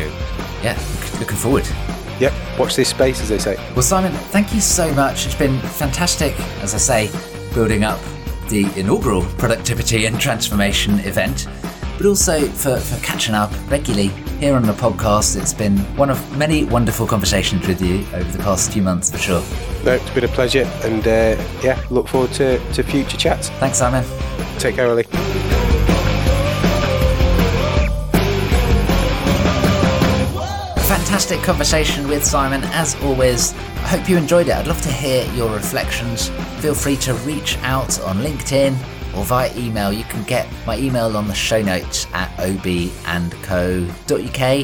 yeah, 0.62 0.78
looking 1.18 1.36
forward. 1.36 1.66
Yep, 2.20 2.32
watch 2.58 2.76
this 2.76 2.88
space, 2.88 3.20
as 3.20 3.28
they 3.28 3.38
say. 3.38 3.56
Well, 3.74 3.82
Simon, 3.82 4.12
thank 4.12 4.54
you 4.54 4.60
so 4.60 4.92
much. 4.94 5.26
It's 5.26 5.34
been 5.34 5.58
fantastic, 5.60 6.38
as 6.62 6.74
I 6.74 6.78
say, 6.78 7.10
building 7.54 7.84
up 7.84 8.00
the 8.48 8.66
inaugural 8.78 9.22
productivity 9.38 10.06
and 10.06 10.20
transformation 10.20 11.00
event, 11.00 11.48
but 11.96 12.06
also 12.06 12.46
for, 12.46 12.76
for 12.76 13.02
catching 13.04 13.34
up 13.34 13.50
regularly 13.70 14.08
here 14.38 14.54
on 14.54 14.62
the 14.62 14.72
podcast. 14.74 15.40
It's 15.40 15.54
been 15.54 15.78
one 15.96 16.10
of 16.10 16.38
many 16.38 16.64
wonderful 16.64 17.06
conversations 17.06 17.66
with 17.66 17.80
you 17.80 18.06
over 18.14 18.30
the 18.30 18.42
past 18.42 18.72
few 18.72 18.82
months 18.82 19.10
for 19.10 19.18
sure. 19.18 19.42
No, 19.84 19.92
it's 19.94 20.10
been 20.10 20.24
a 20.24 20.28
pleasure, 20.28 20.64
and 20.82 21.06
uh, 21.06 21.42
yeah, 21.62 21.82
look 21.90 22.08
forward 22.08 22.32
to, 22.34 22.58
to 22.74 22.82
future 22.82 23.16
chats. 23.16 23.48
Thanks, 23.50 23.78
Simon. 23.78 24.04
Take 24.58 24.76
care, 24.76 24.88
Ollie. 24.88 25.63
Fantastic 31.14 31.42
conversation 31.44 32.08
with 32.08 32.24
Simon, 32.24 32.64
as 32.72 32.96
always. 32.96 33.52
I 33.52 33.86
hope 33.86 34.08
you 34.08 34.16
enjoyed 34.16 34.48
it. 34.48 34.54
I'd 34.56 34.66
love 34.66 34.82
to 34.82 34.90
hear 34.90 35.24
your 35.34 35.48
reflections. 35.54 36.28
Feel 36.58 36.74
free 36.74 36.96
to 36.96 37.14
reach 37.14 37.56
out 37.58 38.00
on 38.00 38.16
LinkedIn 38.16 38.72
or 39.16 39.24
via 39.24 39.56
email. 39.56 39.92
You 39.92 40.02
can 40.02 40.24
get 40.24 40.48
my 40.66 40.76
email 40.76 41.16
on 41.16 41.28
the 41.28 41.34
show 41.34 41.62
notes 41.62 42.08
at 42.14 42.36
obandco.uk 42.38 42.98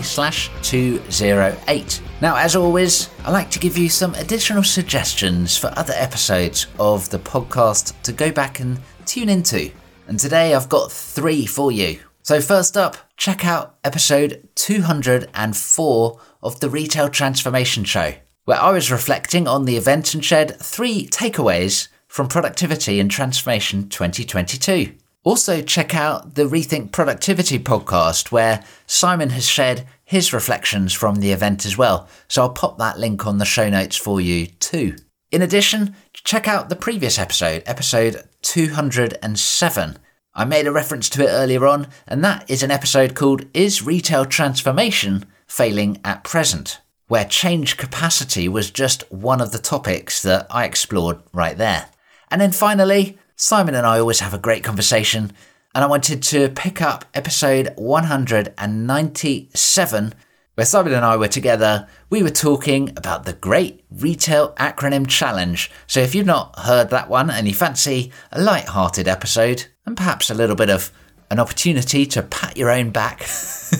slash 0.04 0.50
208. 0.62 2.02
Now, 2.20 2.34
as 2.34 2.56
always, 2.56 3.10
I 3.24 3.30
like 3.30 3.52
to 3.52 3.60
give 3.60 3.78
you 3.78 3.88
some 3.88 4.16
additional 4.16 4.64
suggestions 4.64 5.56
for 5.56 5.72
other 5.76 5.94
episodes 5.94 6.66
of 6.80 7.08
the 7.10 7.20
podcast 7.20 7.92
to 8.02 8.10
go 8.12 8.32
back 8.32 8.58
and 8.58 8.80
tune 9.06 9.28
into. 9.28 9.70
And 10.08 10.18
today 10.18 10.52
I've 10.56 10.68
got 10.68 10.90
three 10.90 11.46
for 11.46 11.70
you. 11.70 12.00
So, 12.22 12.40
first 12.40 12.76
up, 12.76 12.96
check 13.16 13.46
out 13.46 13.78
episode 13.82 14.48
204 14.54 16.20
of 16.42 16.60
the 16.60 16.68
Retail 16.68 17.08
Transformation 17.08 17.84
Show, 17.84 18.14
where 18.44 18.60
I 18.60 18.72
was 18.72 18.92
reflecting 18.92 19.48
on 19.48 19.64
the 19.64 19.76
event 19.76 20.12
and 20.12 20.24
shared 20.24 20.60
three 20.60 21.06
takeaways 21.06 21.88
from 22.06 22.28
Productivity 22.28 23.00
and 23.00 23.10
Transformation 23.10 23.88
2022. 23.88 24.94
Also, 25.22 25.62
check 25.62 25.94
out 25.94 26.34
the 26.34 26.44
Rethink 26.44 26.92
Productivity 26.92 27.58
podcast, 27.58 28.30
where 28.30 28.64
Simon 28.86 29.30
has 29.30 29.46
shared 29.46 29.86
his 30.04 30.32
reflections 30.32 30.92
from 30.92 31.16
the 31.16 31.32
event 31.32 31.64
as 31.64 31.78
well. 31.78 32.08
So 32.28 32.42
I'll 32.42 32.50
pop 32.50 32.78
that 32.78 32.98
link 32.98 33.26
on 33.26 33.38
the 33.38 33.44
show 33.44 33.70
notes 33.70 33.96
for 33.96 34.20
you 34.20 34.46
too. 34.46 34.96
In 35.30 35.42
addition, 35.42 35.94
check 36.12 36.48
out 36.48 36.68
the 36.68 36.76
previous 36.76 37.18
episode, 37.18 37.62
episode 37.66 38.24
207 38.42 39.98
I 40.34 40.44
made 40.44 40.66
a 40.66 40.72
reference 40.72 41.08
to 41.10 41.22
it 41.22 41.30
earlier 41.30 41.66
on, 41.66 41.88
and 42.06 42.24
that 42.24 42.48
is 42.48 42.62
an 42.62 42.70
episode 42.70 43.14
called 43.14 43.44
Is 43.52 43.82
Retail 43.82 44.24
Transformation 44.24 45.26
Failing 45.46 46.00
at 46.04 46.24
Present? 46.24 46.80
where 47.10 47.24
change 47.24 47.76
capacity 47.76 48.48
was 48.48 48.70
just 48.70 49.02
one 49.10 49.40
of 49.40 49.50
the 49.50 49.58
topics 49.58 50.22
that 50.22 50.46
I 50.48 50.64
explored 50.64 51.18
right 51.32 51.58
there. 51.58 51.88
And 52.30 52.40
then 52.40 52.52
finally, 52.52 53.18
Simon 53.34 53.74
and 53.74 53.84
I 53.84 53.98
always 53.98 54.20
have 54.20 54.32
a 54.32 54.38
great 54.38 54.62
conversation, 54.62 55.32
and 55.74 55.82
I 55.82 55.88
wanted 55.88 56.22
to 56.22 56.50
pick 56.50 56.80
up 56.80 57.04
episode 57.12 57.72
197 57.74 60.14
where 60.54 60.66
Simon 60.66 60.92
and 60.92 61.04
I 61.04 61.16
were 61.16 61.26
together, 61.26 61.88
we 62.10 62.22
were 62.22 62.30
talking 62.30 62.90
about 62.90 63.24
the 63.24 63.32
Great 63.32 63.84
Retail 63.90 64.52
Acronym 64.54 65.08
Challenge. 65.08 65.68
So 65.88 65.98
if 66.00 66.14
you've 66.14 66.26
not 66.26 66.60
heard 66.60 66.90
that 66.90 67.08
one 67.08 67.30
and 67.30 67.48
you 67.48 67.54
fancy 67.54 68.12
a 68.30 68.40
light-hearted 68.40 69.08
episode 69.08 69.66
and 69.90 69.96
perhaps 69.96 70.30
a 70.30 70.34
little 70.34 70.54
bit 70.54 70.70
of 70.70 70.92
an 71.30 71.40
opportunity 71.40 72.06
to 72.06 72.22
pat 72.22 72.56
your 72.56 72.70
own 72.70 72.90
back 72.90 73.26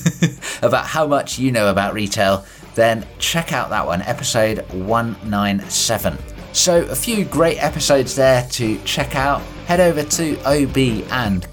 about 0.63 0.87
how 0.87 1.07
much 1.07 1.39
you 1.39 1.53
know 1.53 1.71
about 1.71 1.95
retail, 1.95 2.45
then 2.75 3.07
check 3.21 3.53
out 3.53 3.71
that 3.71 3.87
one, 3.87 4.03
episode 4.03 4.59
197. 4.73 6.19
So, 6.53 6.83
a 6.87 6.97
few 6.97 7.25
great 7.25 7.63
episodes 7.63 8.17
there 8.17 8.45
to 8.51 8.77
check 8.83 9.15
out. 9.15 9.41
Head 9.67 9.79
over 9.79 10.03
to 10.03 10.35
obandco.uk 10.39 11.49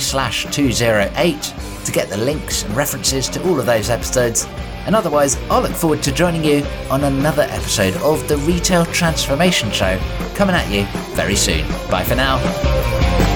slash 0.00 0.46
208 0.54 1.54
to 1.84 1.90
get 1.92 2.08
the 2.10 2.16
links 2.18 2.62
and 2.62 2.76
references 2.76 3.28
to 3.30 3.42
all 3.42 3.58
of 3.58 3.66
those 3.66 3.90
episodes. 3.90 4.46
And 4.86 4.94
otherwise, 4.94 5.36
I'll 5.50 5.62
look 5.62 5.72
forward 5.72 6.04
to 6.04 6.12
joining 6.12 6.44
you 6.44 6.64
on 6.90 7.02
another 7.02 7.42
episode 7.42 7.96
of 8.02 8.28
the 8.28 8.36
Retail 8.38 8.84
Transformation 8.86 9.72
Show 9.72 9.98
coming 10.36 10.54
at 10.54 10.70
you 10.70 10.86
very 11.16 11.34
soon. 11.34 11.66
Bye 11.90 12.04
for 12.04 12.14
now. 12.14 13.31